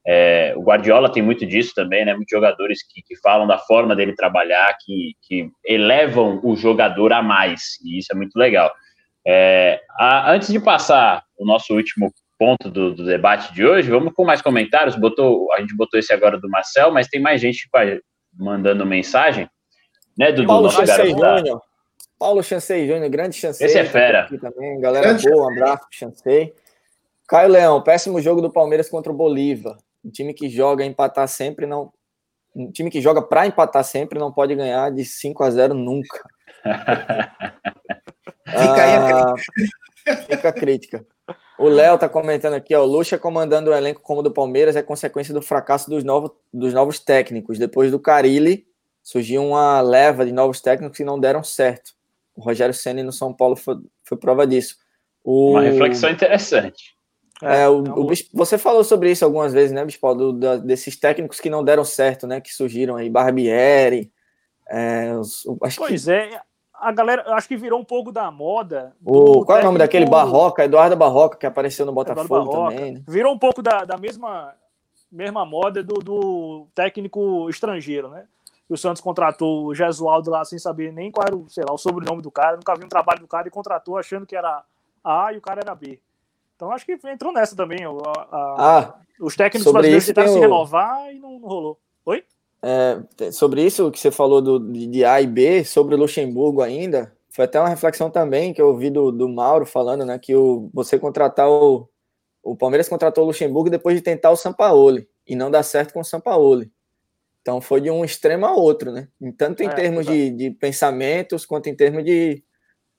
[0.07, 2.13] é, o Guardiola tem muito disso também, né?
[2.15, 7.23] Muitos jogadores que, que falam da forma dele trabalhar, que, que elevam o jogador a
[7.23, 8.71] mais, e isso é muito legal.
[9.27, 14.13] É, a, antes de passar o nosso último ponto do, do, debate de hoje, vamos
[14.13, 14.95] com mais comentários.
[14.97, 17.67] Botou, a gente botou esse agora do Marcel, mas tem mais gente
[18.35, 19.49] mandando mensagem,
[20.19, 20.49] né, Dudu?
[20.49, 21.63] Paulo Chancey Júnior.
[22.19, 23.67] Paulo Chancey Júnior, grande Chancey.
[23.67, 24.29] Esse é fera.
[24.39, 24.79] Também.
[24.81, 26.53] Galera grande boa, um abraço, Chancey.
[27.27, 29.77] Caio Leão, péssimo jogo do Palmeiras contra o Bolívar.
[30.05, 31.93] Um time que joga empatar sempre não.
[32.55, 36.23] Um time que joga para empatar sempre não pode ganhar de 5 a 0 nunca.
[38.47, 40.17] Fica aí a ah, crítica.
[40.27, 41.07] Fica a crítica.
[41.59, 44.77] O Léo tá comentando aqui, ó, o Lucha comandando o elenco como o do Palmeiras
[44.77, 47.59] é consequência do fracasso dos novos, dos novos técnicos.
[47.59, 48.67] Depois do Carilli,
[49.03, 51.93] surgiu uma leva de novos técnicos que não deram certo.
[52.35, 54.77] O Rogério Senna no São Paulo foi, foi prova disso.
[55.23, 55.53] O...
[55.53, 56.94] Uma reflexão interessante.
[57.45, 60.15] É, é, o, então, o você falou sobre isso algumas vezes, né, Bispo?
[60.15, 62.41] Do, da, desses técnicos que não deram certo, né?
[62.41, 64.13] Que surgiram aí, Barbieri.
[64.69, 65.45] É, os,
[65.77, 66.11] pois que...
[66.11, 66.41] é,
[66.75, 68.95] a galera, acho que virou um pouco da moda.
[69.05, 70.65] O, qual é o nome daquele Barroca?
[70.65, 72.95] Eduardo Barroca, que apareceu no Botafogo também.
[72.95, 73.03] Né?
[73.07, 74.55] Virou um pouco da, da mesma,
[75.11, 78.27] mesma moda do, do técnico estrangeiro, né?
[78.69, 81.79] o Santos contratou o Gesualdo lá sem saber nem qual era o, sei lá, o
[81.79, 84.65] sobrenome do cara, nunca vi um trabalho do cara e contratou achando que era
[85.03, 86.01] A e o cara era B.
[86.57, 87.79] Então acho que entrou nessa também.
[87.85, 91.79] A, a, ah, os técnicos brasileiros tentaram se renovar e não, rolou.
[92.07, 92.25] Oi?
[92.63, 97.15] É, sobre isso que você falou do, de A e B, sobre o Luxemburgo ainda,
[97.29, 100.19] foi até uma reflexão também que eu ouvi do, do Mauro falando, né?
[100.19, 101.89] Que o, você contratar o.
[102.43, 106.01] O Palmeiras contratou o Luxemburgo depois de tentar o Sampaoli e não dá certo com
[106.01, 106.71] o Sampaoli.
[107.41, 109.09] Então foi de um extremo a outro, né?
[109.37, 112.43] Tanto em é, termos de, de, pensamentos quanto em termos de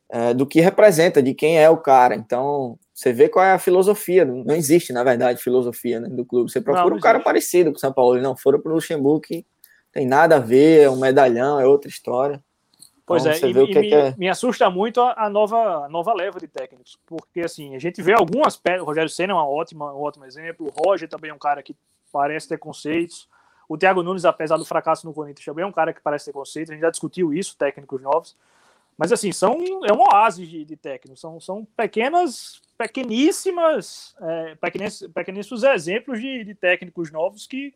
[0.10, 2.16] é, do que representa, de quem é o cara.
[2.16, 4.24] Então você vê qual é a filosofia.
[4.24, 6.50] Não existe, na verdade, filosofia né, do clube.
[6.50, 8.22] Você procura não, um cara parecido com o São Paulo.
[8.22, 9.46] Não, foram para o Luxemburgo que
[9.92, 12.42] tem nada a ver, é um medalhão, é outra história.
[13.06, 14.16] Pois então, é, e, e me, é...
[14.18, 18.02] me, assusta muito a, a, nova, a nova leva de técnicos, porque assim, a gente
[18.02, 21.30] vê algumas pedras, o Rogério Senna é uma ótima, um ótimo exemplo, o Roger também
[21.30, 21.76] é um cara que
[22.12, 23.30] parece ter conceitos,
[23.70, 26.32] o Thiago Nunes, apesar do fracasso no Corinthians, também é um cara que parece ter
[26.32, 28.36] conceitos, a gente já discutiu isso, técnicos novos,
[28.98, 35.14] mas assim, são, é um oásis de, de técnicos, são, são pequenas pequeníssimas, é, pequeníssimos,
[35.14, 37.74] pequeníssimos exemplos de, de, técnicos novos que,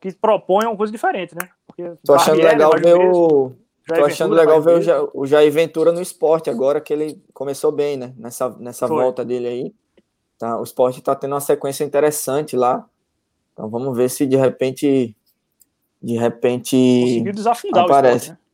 [0.00, 1.48] que propõem uma coisa diferente, né?
[1.66, 3.52] Porque tô achando legal ver o.
[3.86, 4.82] Tô achando legal ver
[5.14, 8.12] o, Jair Ventura no esporte agora que ele começou bem, né?
[8.16, 9.74] Nessa, nessa volta dele aí.
[10.38, 12.84] Tá, o esporte tá tendo uma sequência interessante lá.
[13.52, 15.16] Então vamos ver se de repente.
[16.02, 16.76] De repente.
[16.76, 18.14] Conseguiu desafundar aparece.
[18.14, 18.45] o esporte, né?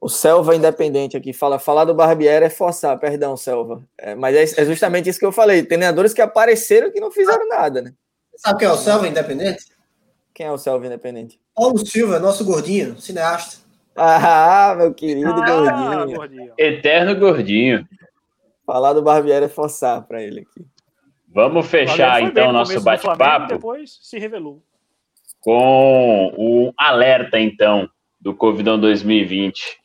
[0.00, 3.82] O Selva Independente aqui fala, falar do Barbieri é forçar, perdão, Selva.
[3.98, 5.62] É, mas é, é, justamente isso que eu falei.
[5.62, 7.92] Treinadores que apareceram que não fizeram nada, né?
[8.36, 9.66] Sabe quem é o Selva Independente?
[10.32, 11.38] Quem é o Selva Independente?
[11.54, 13.58] Paulo Silva, nosso gordinho, cineasta.
[13.94, 16.54] Ah, meu querido ah, gordinho.
[16.56, 17.86] Eterno gordinho.
[18.64, 20.64] Falar do Barbieri é forçar para ele aqui.
[21.28, 23.48] Vamos fechar então o nosso bate-papo.
[23.48, 24.62] Depois se revelou.
[25.40, 27.88] Com o alerta então
[28.18, 29.79] do Covidão 2020.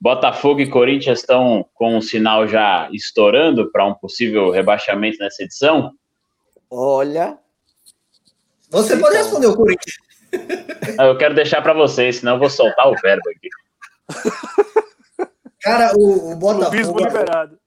[0.00, 5.92] Botafogo e Corinthians estão com um sinal já estourando para um possível rebaixamento nessa edição?
[6.70, 7.36] Olha.
[8.70, 9.96] Você pode responder o Corinthians.
[10.98, 13.48] Eu quero deixar para vocês, senão eu vou soltar o verbo aqui.
[15.60, 17.00] Cara, o, o Botafogo.
[17.00, 17.58] liberado.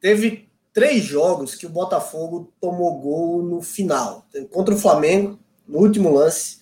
[0.00, 4.26] Teve três jogos que o Botafogo tomou gol no final.
[4.50, 6.58] Contra o Flamengo, no último lance.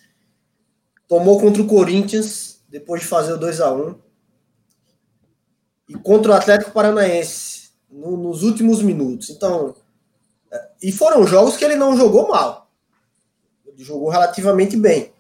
[1.09, 4.12] Tomou contra o Corinthians, depois de fazer o 2 a 1
[5.93, 9.29] e contra o Atlético Paranaense no, nos últimos minutos.
[9.29, 9.75] Então,
[10.51, 12.71] é, e foram jogos que ele não jogou mal.
[13.67, 15.13] Ele jogou relativamente bem.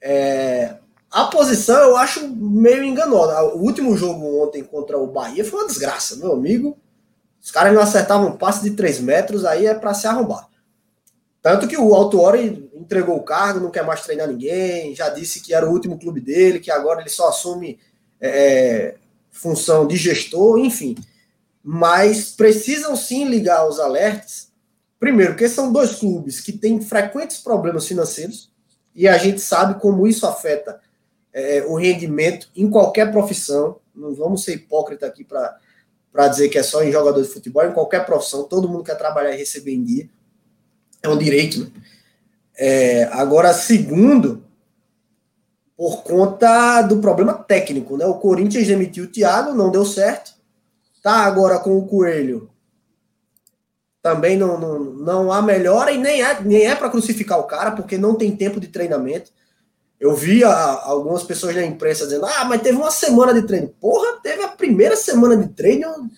[0.00, 0.76] É,
[1.10, 3.42] a posição eu acho meio enganosa.
[3.54, 6.78] O último jogo ontem contra o Bahia foi uma desgraça, meu amigo.
[7.42, 10.48] Os caras não acertavam um passe de 3 metros, aí é para se arrombar.
[11.42, 15.54] Tanto que o Autuori entregou o cargo, não quer mais treinar ninguém, já disse que
[15.54, 17.78] era o último clube dele, que agora ele só assume
[18.20, 18.96] é,
[19.30, 20.96] função de gestor, enfim.
[21.62, 24.50] Mas precisam sim ligar os alertas.
[24.98, 28.50] Primeiro, porque são dois clubes que têm frequentes problemas financeiros
[28.94, 30.80] e a gente sabe como isso afeta
[31.32, 33.78] é, o rendimento em qualquer profissão.
[33.94, 37.72] Não vamos ser hipócrita aqui para dizer que é só em jogador de futebol, em
[37.72, 40.08] qualquer profissão, todo mundo quer trabalhar e receber em dia.
[41.02, 41.70] É um direito, né?
[42.62, 44.44] É, agora, segundo,
[45.80, 48.04] por conta do problema técnico, né?
[48.04, 50.34] O Corinthians demitiu o Thiago, não deu certo.
[51.02, 52.50] Tá agora com o Coelho.
[54.02, 57.70] Também não, não, não há melhora e nem é, nem é para crucificar o cara,
[57.70, 59.30] porque não tem tempo de treinamento.
[59.98, 60.52] Eu vi a,
[60.82, 63.68] algumas pessoas na imprensa dizendo: ah, mas teve uma semana de treino.
[63.80, 66.10] Porra, teve a primeira semana de treino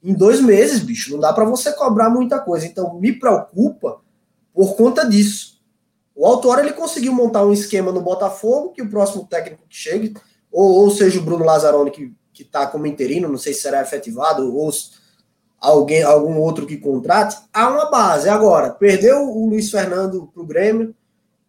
[0.00, 1.10] em dois meses, bicho.
[1.10, 2.66] Não dá para você cobrar muita coisa.
[2.66, 4.00] Então, me preocupa
[4.54, 5.57] por conta disso.
[6.18, 10.14] O Autora ele conseguiu montar um esquema no Botafogo que o próximo técnico que chegue,
[10.50, 13.82] ou, ou seja o Bruno Lazzaroni que que está como interino, não sei se será
[13.82, 14.70] efetivado ou
[15.60, 18.28] alguém algum outro que contrate, há uma base.
[18.28, 20.94] Agora, perdeu o Luiz Fernando para o Grêmio,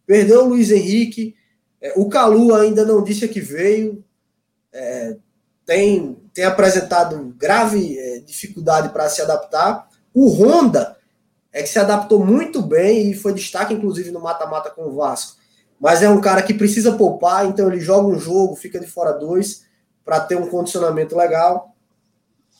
[0.04, 1.36] perdeu o Luiz Henrique,
[1.80, 4.04] é, o Calu ainda não disse que veio,
[4.72, 5.16] é,
[5.64, 9.88] tem, tem apresentado grave é, dificuldade para se adaptar.
[10.12, 10.96] O Honda
[11.52, 15.38] é que se adaptou muito bem e foi destaque, inclusive, no mata-mata com o Vasco.
[15.80, 19.12] Mas é um cara que precisa poupar, então ele joga um jogo, fica de fora
[19.12, 19.64] dois,
[20.04, 21.74] para ter um condicionamento legal.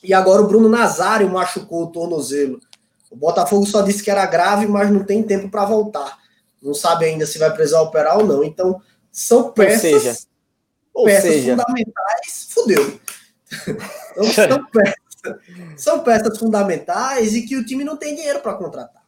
[0.03, 2.59] E agora o Bruno Nazário machucou o tornozelo.
[3.11, 6.19] O Botafogo só disse que era grave, mas não tem tempo para voltar.
[6.63, 8.43] Não sabe ainda se vai precisar operar ou não.
[8.43, 8.81] Então,
[9.11, 10.19] são peças, ou seja,
[10.95, 11.57] ou peças seja...
[11.57, 12.49] fundamentais.
[12.51, 13.01] Fudeu.
[14.17, 15.00] então, são peças
[15.77, 19.03] são peças fundamentais e que o time não tem dinheiro para contratar.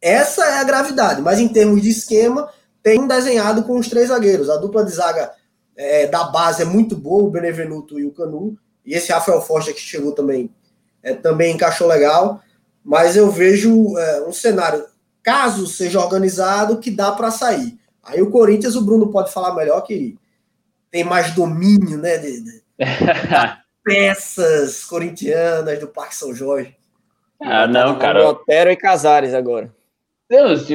[0.00, 2.50] Essa é a gravidade, mas em termos de esquema,
[2.82, 4.48] tem um desenhado com os três zagueiros.
[4.48, 5.32] A dupla de zaga
[5.76, 8.56] é, da base é muito boa, o Benevenuto e o Canu.
[8.84, 10.50] E esse Rafael Forte que chegou também,
[11.02, 12.40] é, também encaixou legal.
[12.84, 14.84] Mas eu vejo é, um cenário,
[15.22, 17.76] caso seja organizado, que dá para sair.
[18.02, 20.16] Aí o Corinthians, o Bruno pode falar melhor que
[20.88, 22.18] tem mais domínio, né?
[22.18, 22.62] De, de,
[23.86, 26.74] peças corintianas do Parque São Jorge.
[27.40, 28.28] Ah, não, cara.
[28.28, 29.72] Otero e Casares agora.
[30.28, 30.66] Deus,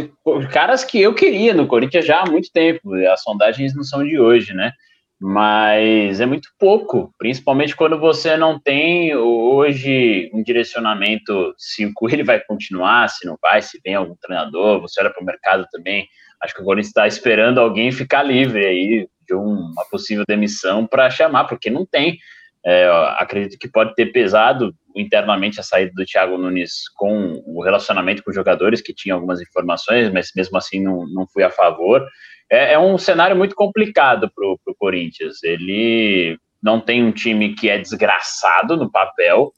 [0.49, 2.93] caras que eu queria no Corinthians já há muito tempo.
[3.11, 4.71] As sondagens não são de hoje, né?
[5.19, 12.23] Mas é muito pouco, principalmente quando você não tem hoje um direcionamento se o Coelho
[12.25, 16.07] vai continuar, se não vai, se vem algum treinador, você olha para o mercado também.
[16.41, 21.09] Acho que o Corinthians está esperando alguém ficar livre aí de uma possível demissão para
[21.09, 22.17] chamar, porque não tem.
[22.63, 22.87] É,
[23.17, 28.29] acredito que pode ter pesado internamente a saída do Thiago Nunes com o relacionamento com
[28.29, 32.05] os jogadores, que tinha algumas informações, mas mesmo assim não, não fui a favor.
[32.49, 35.41] É, é um cenário muito complicado para o Corinthians.
[35.43, 39.51] Ele não tem um time que é desgraçado no papel,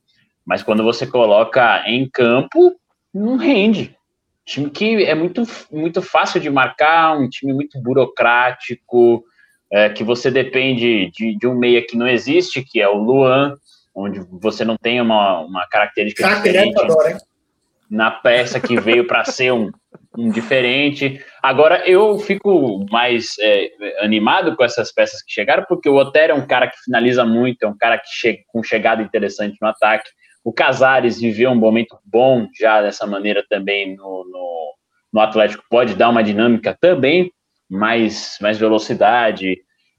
[0.46, 2.76] mas quando você coloca em campo,
[3.14, 3.96] não rende.
[4.46, 9.24] Time que é muito, muito fácil de marcar, um time muito burocrático,
[9.74, 13.56] é, que você depende de, de, um meia que não existe, que é o Luan,
[13.96, 16.80] onde você não tem uma, uma característica diferente.
[16.80, 17.18] Adora,
[17.90, 19.72] na peça que veio para ser um,
[20.18, 21.20] um diferente.
[21.42, 23.70] Agora eu fico mais é,
[24.00, 27.64] animado com essas peças que chegaram, porque o Otero é um cara que finaliza muito,
[27.64, 30.10] é um cara que chega com chegada interessante no ataque.
[30.44, 34.74] O Casares viveu um momento bom já dessa maneira também no, no,
[35.14, 37.32] no Atlético, pode dar uma dinâmica também,
[37.74, 39.58] mais, mais velocidade.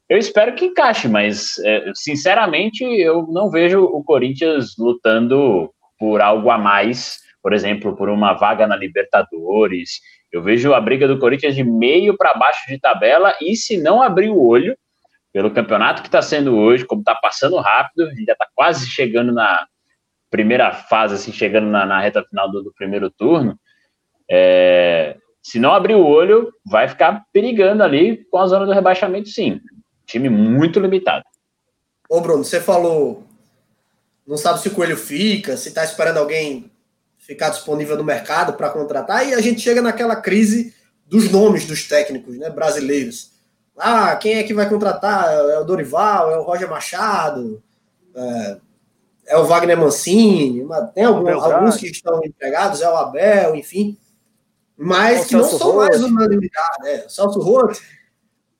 [0.09, 6.51] Eu espero que encaixe, mas é, sinceramente eu não vejo o Corinthians lutando por algo
[6.51, 10.01] a mais, por exemplo, por uma vaga na Libertadores.
[10.33, 14.03] Eu vejo a briga do Corinthians de meio para baixo de tabela e se não
[14.03, 14.77] abrir o olho
[15.33, 19.66] pelo campeonato que está sendo hoje, como está passando rápido, já está quase chegando na
[20.31, 23.59] primeira fase, assim, chegando na, na reta final do, do primeiro turno,
[24.31, 29.28] é, se não abrir o olho, vai ficar perigando ali com a zona do rebaixamento,
[29.28, 29.61] sim.
[30.07, 31.22] Time muito limitado.
[32.09, 33.22] Ô, Bruno, você falou.
[34.26, 36.72] Não sabe se o Coelho fica, se está esperando alguém
[37.18, 40.74] ficar disponível no mercado para contratar, e a gente chega naquela crise
[41.07, 43.32] dos nomes dos técnicos né, brasileiros.
[43.76, 45.30] Ah, quem é que vai contratar?
[45.30, 47.62] É o Dorival, é o Roger Machado,
[48.14, 48.57] é,
[49.26, 53.99] é o Wagner Mancini, tem algum, alguns que estão empregados, é o Abel, enfim,
[54.77, 57.09] mas é que não são mais unanimidade, né?
[57.09, 57.79] Celso Roth.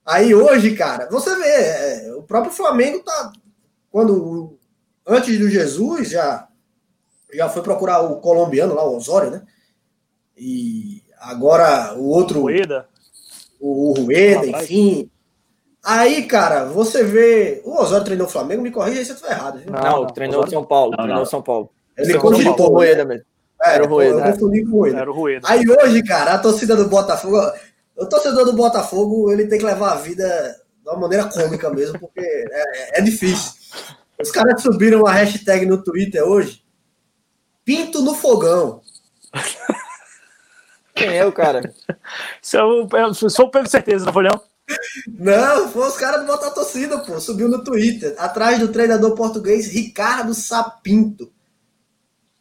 [0.07, 3.33] Aí hoje, cara, você vê, é, o próprio Flamengo tá.
[3.91, 4.59] Quando.
[5.07, 6.49] Antes do Jesus, já,
[7.33, 9.43] já foi procurar o colombiano lá, o Osório, né?
[10.37, 12.41] E agora o outro.
[12.43, 12.89] Rueda.
[13.61, 15.11] O, o Rueda, enfim.
[15.83, 17.61] Aí, cara, você vê.
[17.65, 19.59] O Osório treinou o Flamengo, me corrija aí se eu estiver errado.
[19.59, 19.71] Viu?
[19.71, 20.95] Não, não, treinou o São Paulo.
[20.97, 21.71] Não, treinou São Paulo.
[21.97, 23.25] Ele cogitou o Rueda mesmo.
[23.65, 24.19] É, era o Rueda.
[24.19, 24.99] Eu confundi com o Rueda.
[24.99, 25.49] Era o Rueda.
[25.49, 27.39] Aí hoje, cara, a torcida do Botafogo
[27.97, 30.27] o torcedor do Botafogo ele tem que levar a vida
[30.83, 33.53] de uma maneira cômica mesmo, porque é, é difícil.
[34.21, 36.63] Os caras subiram uma hashtag no Twitter hoje.
[37.65, 38.83] Pinto no fogão.
[40.95, 41.75] Quem é o cara?
[42.43, 42.89] Sou,
[43.31, 44.41] sou o Pedro Certeza, Napoleão.
[45.09, 47.21] Não, foi os caras do Bota Torcida, pô.
[47.21, 48.15] Subiu no Twitter.
[48.19, 51.34] Atrás do treinador português Ricardo Sapinto.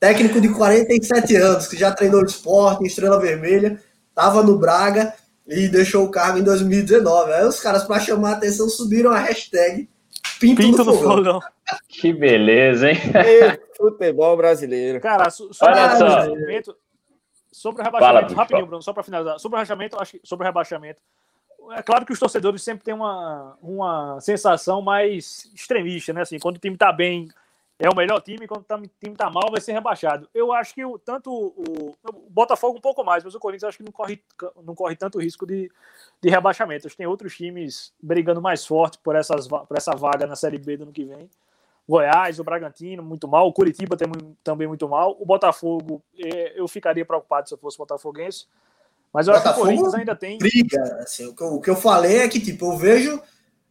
[0.04, 3.80] Técnico de 47 anos, que já treinou no esporte, em Estrela Vermelha.
[4.14, 5.14] Tava no Braga
[5.48, 7.32] e deixou o cargo em 2019.
[7.32, 9.90] Aí os caras, para chamar a atenção, subiram a hashtag
[10.42, 11.16] Pinto, Pinto do, fogão.
[11.16, 11.40] fogão.
[11.88, 12.98] Que beleza, hein?
[13.78, 15.00] futebol brasileiro.
[15.00, 16.78] Cara, sobre Olha o rebaixamento,
[17.50, 19.40] sobre o rebaixamento, Fala, rapidinho, Bruno, só para finalizar.
[19.40, 21.00] Sobre o rebaixamento, acho que sobre o rebaixamento,
[21.72, 26.24] é claro que os torcedores sempre têm uma, uma sensação mais extremista, né?
[26.24, 27.30] Assim, quando o time tá bem,
[27.80, 30.30] é o melhor time, quando o time tá mal, vai ser rebaixado.
[30.34, 33.78] Eu acho que o, tanto o, o, Botafogo um pouco mais, mas o Corinthians acho
[33.80, 34.22] que não corre,
[34.64, 35.72] não corre tanto risco de,
[36.22, 36.88] de rebaixamento.
[36.88, 40.58] Acho que tem outros times brigando mais forte por, essas, por essa vaga na Série
[40.58, 41.30] B do ano que vem.
[41.88, 43.48] Goiás, o Bragantino, muito mal.
[43.48, 43.98] O Curitiba
[44.44, 45.18] também muito mal.
[45.20, 48.46] O Botafogo, é, eu ficaria preocupado se eu fosse botafoguense.
[49.12, 50.38] Mas eu Botafogo acho que o Corinthians ainda tem.
[50.38, 50.82] Briga.
[51.00, 53.22] Assim, o, que eu, o que eu falei é que, tipo, eu vejo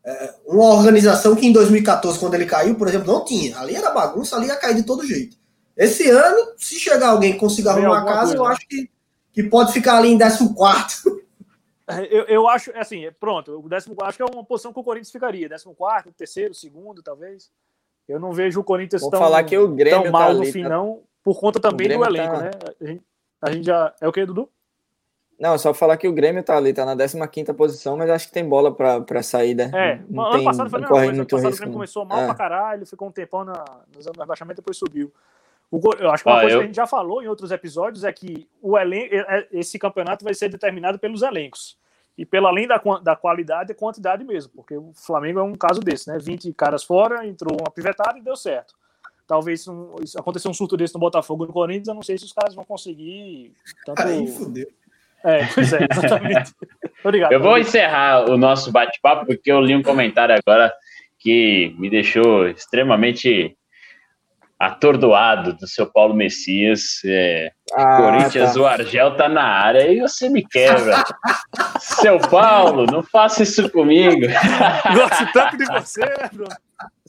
[0.05, 3.59] é, uma organização que em 2014, quando ele caiu, por exemplo, não tinha.
[3.59, 5.37] Ali era bagunça, ali ia cair de todo jeito.
[5.77, 8.53] Esse ano, se chegar alguém que consiga arrumar a casa, coisa, eu né?
[8.53, 8.91] acho que,
[9.33, 11.23] que pode ficar ali em 14.
[11.85, 14.85] É, eu, eu acho, assim, pronto, o 14 acho que é uma posição que o
[14.85, 15.49] Corinthians ficaria.
[15.49, 17.51] 14, terceiro, segundo, talvez.
[18.09, 20.45] Eu não vejo o Corinthians Vou tão, falar que o Grêmio tão mal tá no
[20.45, 20.69] fim, tá...
[20.69, 22.43] não, por conta também do elenco, tá...
[22.43, 22.51] né?
[22.81, 23.03] A gente,
[23.43, 23.95] a gente já.
[24.01, 24.49] É o que, Dudu?
[25.43, 28.33] Não, só falar que o Grêmio tá ali, tá na 15 posição, mas acho que
[28.33, 29.65] tem bola pra, pra saída.
[29.75, 31.13] É, não ano tem, passado foi a mesma coisa.
[31.13, 32.27] Ano passado risco, o Grêmio começou mal é.
[32.27, 35.13] pra caralho, ficou um tempão na, no zona do rebaixamento e depois subiu.
[35.69, 36.59] O, eu acho que uma ah, coisa eu...
[36.61, 39.81] que a gente já falou em outros episódios é que o elenco, é, é, esse
[39.81, 41.77] campeonato vai ser determinado pelos elencos.
[42.17, 45.81] E pela além da, da qualidade, é quantidade mesmo, porque o Flamengo é um caso
[45.81, 46.19] desse, né?
[46.21, 48.75] 20 caras fora, entrou uma pivetada e deu certo.
[49.27, 52.27] Talvez um, aconteça um surto desse no Botafogo e no Corinthians, eu não sei se
[52.27, 53.53] os caras vão conseguir.
[53.85, 54.69] Tanto, Aí fudeu
[55.25, 56.53] é, pois é, exatamente.
[57.05, 57.33] Obrigado.
[57.33, 60.73] Eu vou encerrar o nosso bate-papo porque eu li um comentário agora
[61.19, 63.57] que me deixou extremamente
[64.59, 67.01] atordoado do seu Paulo Messias.
[67.05, 68.61] É, ah, Corinthians, tá.
[68.61, 71.05] o Argel tá na área e você me quebra.
[71.81, 74.27] seu Paulo, não faça isso comigo.
[74.95, 76.01] Gosto tanto de você,
[76.33, 76.55] Bruno.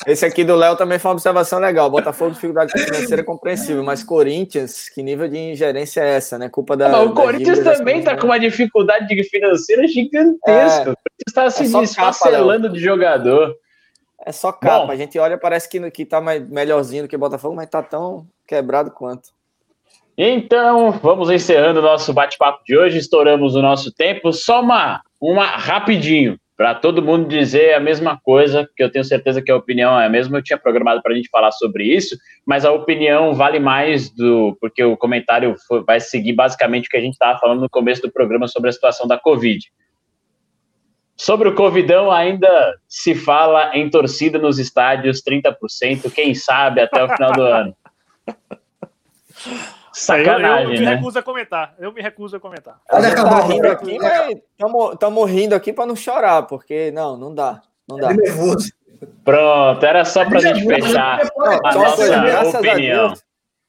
[0.05, 1.89] Esse aqui do Léo também foi uma observação legal.
[1.89, 6.49] Botafogo, dificuldade financeira é compreensível, mas Corinthians, que nível de ingerência é essa, né?
[6.49, 6.89] Culpa da.
[6.89, 10.49] Não, o Corinthians também está com uma dificuldade financeira gigantesca.
[10.49, 13.55] É, o Corinthians está se é desfacelando de jogador.
[14.25, 14.87] É só capa.
[14.87, 17.81] Bom, a gente olha, parece que, que tá mais, melhorzinho do que Botafogo, mas tá
[17.81, 19.29] tão quebrado quanto.
[20.17, 22.99] Então, vamos encerrando o nosso bate-papo de hoje.
[22.99, 24.31] Estouramos o nosso tempo.
[24.31, 26.39] Só uma, uma rapidinho.
[26.55, 30.05] para todo mundo dizer a mesma coisa, porque eu tenho certeza que a opinião é
[30.05, 30.37] a mesma.
[30.37, 34.55] Eu tinha programado para a gente falar sobre isso, mas a opinião vale mais do.
[34.61, 38.03] Porque o comentário foi, vai seguir basicamente o que a gente estava falando no começo
[38.03, 39.67] do programa sobre a situação da Covid.
[41.15, 47.09] Sobre o Covidão, ainda se fala em torcida nos estádios 30%, quem sabe até o
[47.09, 47.75] final do ano.
[49.93, 50.95] Sacanagem, eu, eu me né?
[50.95, 51.75] recuso a comentar.
[51.79, 52.81] Eu me recuso a comentar.
[52.89, 54.37] A gente tá rindo aqui, mas
[54.93, 57.61] estamos rindo aqui para não chorar, porque não, não dá.
[57.87, 58.09] Não dá.
[59.23, 61.19] Pronto, era só para a gente fechar
[61.63, 63.05] a nossa graças opinião.
[63.05, 63.23] A Deus,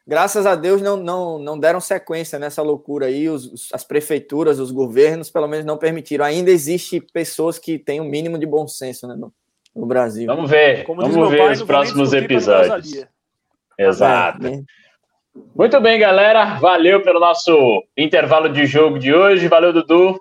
[0.06, 3.28] graças a Deus não, não, não deram sequência nessa loucura aí.
[3.28, 6.24] Os, as prefeituras, os governos, pelo menos não permitiram.
[6.24, 9.32] Ainda existe pessoas que têm o um mínimo de bom senso né, no,
[9.74, 10.26] no Brasil.
[10.26, 13.06] Vamos ver, Como vamos ver pai, os próximos episódios.
[13.78, 14.46] Exato.
[14.46, 14.62] É,
[15.54, 16.58] muito bem, galera.
[16.58, 19.48] Valeu pelo nosso intervalo de jogo de hoje.
[19.48, 20.20] Valeu, Dudu.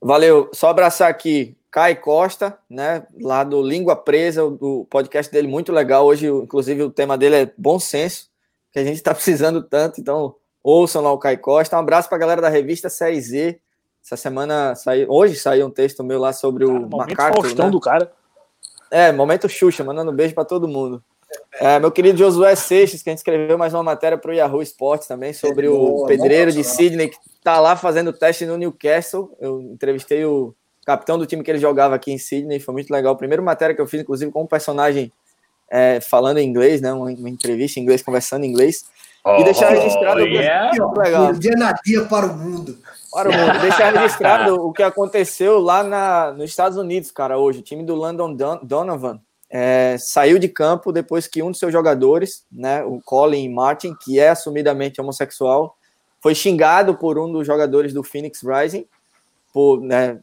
[0.00, 0.50] Valeu.
[0.52, 3.04] Só abraçar aqui Kai Costa, né?
[3.20, 6.06] Lá do Língua Presa, o podcast dele muito legal.
[6.06, 8.28] Hoje, inclusive, o tema dele é bom senso,
[8.72, 10.00] que a gente está precisando tanto.
[10.00, 11.76] Então, ouçam lá o Kai Costa.
[11.76, 13.60] Um abraço para a galera da revista Série Z.
[14.04, 17.64] Essa semana saiu, hoje saiu um texto meu lá sobre cara, o MacArthur.
[17.64, 17.70] Né?
[17.70, 18.12] do cara.
[18.90, 21.02] É, momento Xuxa, mandando um beijo para todo mundo.
[21.60, 24.62] É, meu querido Josué Seixas, que a gente escreveu mais uma matéria para o Yahoo
[24.62, 29.36] Sports também sobre o pedreiro de Sydney, que está lá fazendo teste no Newcastle.
[29.40, 30.54] Eu entrevistei o
[30.84, 33.16] capitão do time que ele jogava aqui em Sydney, foi muito legal.
[33.16, 35.12] Primeira matéria que eu fiz, inclusive, com um personagem
[35.70, 36.92] é, falando em inglês, né?
[36.92, 38.84] Uma, uma, entrevista em inglês, conversando em inglês.
[39.24, 40.20] Oh, e deixar registrado.
[40.20, 40.70] Oh, yeah.
[40.98, 41.32] legal.
[41.32, 42.78] Dia na dia para o mundo.
[43.12, 43.60] Para o mundo.
[43.60, 47.60] Deixar registrado o que aconteceu lá na, nos Estados Unidos, cara, hoje.
[47.60, 49.20] O time do London Donovan
[49.50, 54.18] é, saiu de campo depois que um dos seus jogadores, né, o Colin Martin, que
[54.18, 55.76] é assumidamente homossexual,
[56.20, 58.86] foi xingado por um dos jogadores do Phoenix Rising,
[59.52, 60.18] por, né,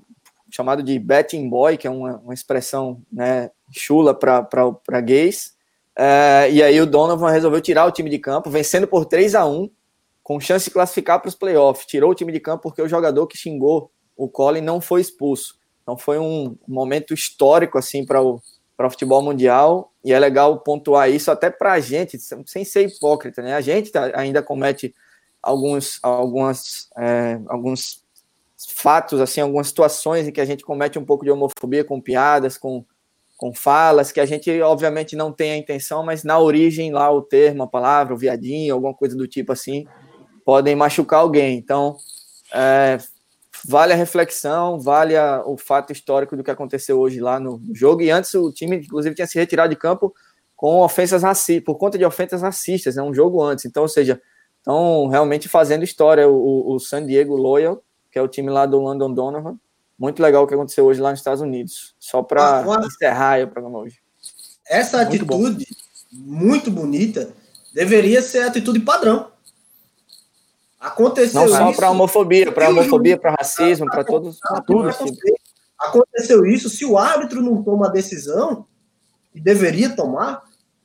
[0.50, 5.54] chamado de betting boy, que é uma, uma expressão né, chula para gays.
[5.96, 9.46] É, e aí o Donovan resolveu tirar o time de campo, vencendo por 3 a
[9.46, 9.70] 1
[10.24, 11.86] com chance de classificar para os playoffs.
[11.86, 15.56] Tirou o time de campo porque o jogador que xingou o Colin não foi expulso.
[15.82, 18.42] Então foi um momento histórico assim para o
[18.82, 22.18] para o futebol mundial, e é legal pontuar isso até para a gente,
[22.48, 23.54] sem ser hipócrita, né?
[23.54, 24.94] A gente tá, ainda comete
[25.42, 28.04] alguns, algumas, é, alguns
[28.70, 32.58] fatos, assim, algumas situações em que a gente comete um pouco de homofobia com piadas,
[32.58, 32.84] com,
[33.38, 37.22] com falas, que a gente, obviamente, não tem a intenção, mas na origem lá o
[37.22, 39.86] termo, a palavra, o viadinho, alguma coisa do tipo assim,
[40.44, 41.56] podem machucar alguém.
[41.56, 41.98] Então,
[42.52, 42.98] é,
[43.66, 48.02] vale a reflexão, vale a, o fato histórico do que aconteceu hoje lá no jogo.
[48.02, 50.14] E antes o time, inclusive, tinha se retirado de campo
[50.56, 53.66] com ofensas racistas, por conta de ofensas racistas, é né, um jogo antes.
[53.66, 54.22] Então, ou seja,
[54.58, 56.30] estão realmente fazendo história.
[56.30, 59.58] O, o San Diego Loyal, que é o time lá do London Donovan,
[59.98, 61.96] muito legal o que aconteceu hoje lá nos Estados Unidos.
[62.00, 64.00] Só para ah, encerrar o programa hoje.
[64.68, 65.68] Essa muito atitude,
[66.12, 66.18] bom.
[66.38, 67.34] muito bonita,
[67.74, 69.31] deveria ser a atitude padrão.
[70.82, 74.90] Aconteceu Não só para homofobia, para homofobia, para racismo, para todos, pra tudo.
[74.90, 75.16] Assim.
[75.80, 78.66] Aconteceu isso, se o árbitro não toma a decisão,
[79.34, 80.44] e deveria tomar,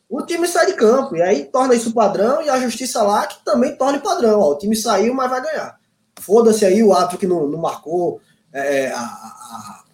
[0.09, 1.17] o time sai de campo.
[1.17, 4.41] E aí torna isso padrão e a justiça lá que também torna padrão.
[4.41, 5.79] Ó, o time saiu, mas vai ganhar.
[6.21, 8.21] Foda-se aí o árbitro que não, não marcou,
[8.53, 9.85] é, a, a,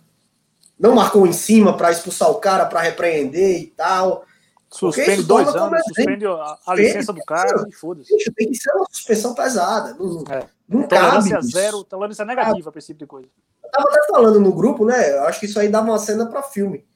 [0.79, 4.25] não marcou em cima para expulsar o cara, para repreender e tal.
[4.73, 8.11] Suspende dois anos, suspende a, a licença do cara e foda-se.
[8.33, 9.95] Tem que ser uma suspensão pesada.
[9.95, 10.49] Não, é.
[10.67, 11.47] não tolerância cabe.
[11.47, 13.29] zero, tolerância negativa ah, para esse tipo de coisa.
[13.63, 15.13] Eu tava até falando no grupo, né?
[15.13, 16.87] Eu acho que isso aí dava uma cena para filme.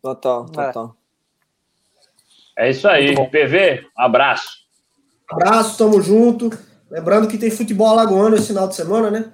[0.00, 0.46] Total, é.
[0.46, 0.96] total.
[2.56, 3.14] É, é isso aí.
[3.14, 4.62] PV, abraço.
[5.30, 6.50] Abraço, tamo junto.
[6.90, 9.30] Lembrando que tem futebol alagoano esse final de semana, né?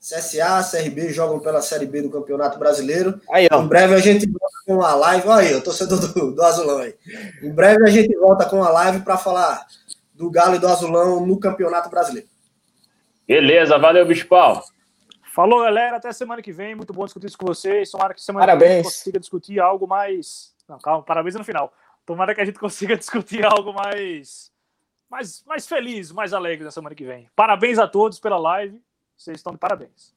[0.00, 3.20] CSA, CRB jogam pela Série B do Campeonato Brasileiro.
[3.30, 3.60] Aí, ó.
[3.60, 5.28] Em breve a gente volta com a live.
[5.28, 6.94] Olha aí, eu torcedor do, do Azulão aí.
[7.42, 9.66] Em breve a gente volta com a live para falar
[10.14, 12.28] do Galo e do Azulão no Campeonato Brasileiro.
[13.28, 14.64] Beleza, valeu, Bispal.
[15.34, 15.98] Falou, galera.
[15.98, 16.74] Até semana que vem.
[16.74, 17.90] Muito bom discutir isso com vocês.
[17.90, 18.62] Tomara que semana parabéns.
[18.62, 20.54] que vem a gente consiga discutir algo mais.
[20.66, 21.72] Não, calma, parabéns no final.
[22.06, 24.50] Tomara que a gente consiga discutir algo mais.
[25.10, 27.28] Mais, mais feliz, mais alegre na semana que vem.
[27.36, 28.80] Parabéns a todos pela live.
[29.20, 30.14] Vocês estão de parabéns.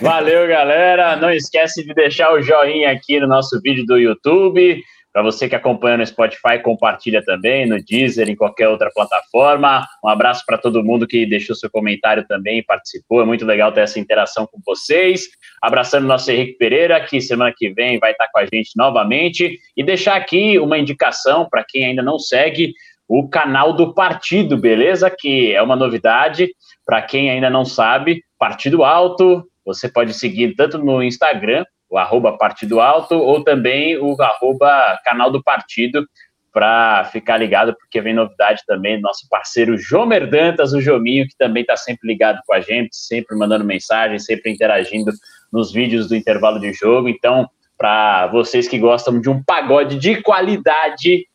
[0.00, 1.16] Valeu, galera.
[1.16, 4.82] Não esquece de deixar o joinha aqui no nosso vídeo do YouTube.
[5.12, 9.86] Para você que acompanha no Spotify, compartilha também, no Deezer, em qualquer outra plataforma.
[10.02, 13.20] Um abraço para todo mundo que deixou seu comentário também, participou.
[13.20, 15.28] É muito legal ter essa interação com vocês.
[15.60, 19.58] Abraçando o nosso Henrique Pereira, que semana que vem vai estar com a gente novamente.
[19.76, 22.72] E deixar aqui uma indicação para quem ainda não segue
[23.08, 25.10] o canal do partido, beleza?
[25.10, 26.48] Que é uma novidade.
[26.84, 32.36] Para quem ainda não sabe, Partido Alto, você pode seguir tanto no Instagram, o arroba
[32.36, 36.06] Partido Alto, ou também o arroba canal do partido,
[36.52, 41.36] para ficar ligado, porque vem novidade também do nosso parceiro Jomer Dantas, o Jominho, que
[41.36, 45.10] também está sempre ligado com a gente, sempre mandando mensagem, sempre interagindo
[45.52, 47.08] nos vídeos do intervalo de jogo.
[47.08, 51.26] Então, para vocês que gostam de um pagode de qualidade,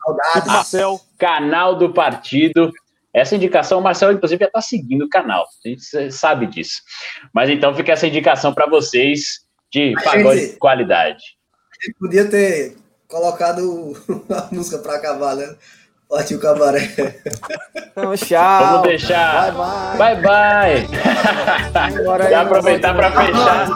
[0.00, 1.07] Saudades, Marcel.
[1.18, 2.70] Canal do partido.
[3.12, 5.44] Essa indicação, o Marcelo, inclusive, já está seguindo o canal.
[5.64, 6.80] A gente sabe disso.
[7.32, 9.40] Mas então fica essa indicação para vocês
[9.72, 11.22] de A pagode gente- de qualidade.
[11.96, 12.76] A podia ter
[13.08, 13.94] colocado
[14.30, 15.56] a música para acabar, né?
[16.08, 16.88] Partiu o cabaré.
[17.92, 18.60] Então, tchau.
[18.64, 19.52] Vamos deixar.
[19.98, 20.86] Bye, bye.
[20.86, 22.04] Bye, bye.
[22.04, 23.68] Bora Já aproveitar para fechar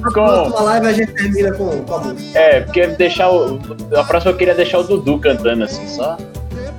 [0.00, 0.12] Na com.
[0.12, 2.38] próxima live a gente termina com, com a música.
[2.38, 3.58] É, porque deixar o.
[3.96, 6.16] A próxima eu queria deixar o Dudu cantando assim, só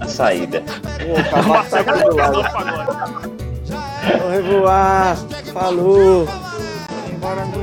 [0.01, 0.63] na saída.
[1.29, 1.85] Tá Marcelo.
[4.19, 5.15] Vou revoar.
[5.53, 6.27] Falou.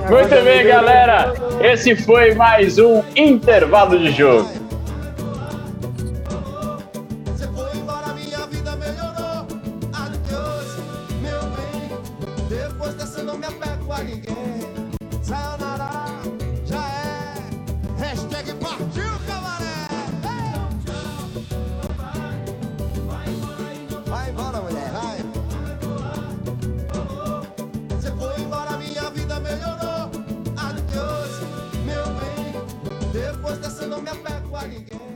[0.08, 1.34] Muito bem, galera.
[1.60, 4.67] Esse foi mais um intervalo de jogo.
[33.78, 35.07] Dessa eu não me apego a ninguém.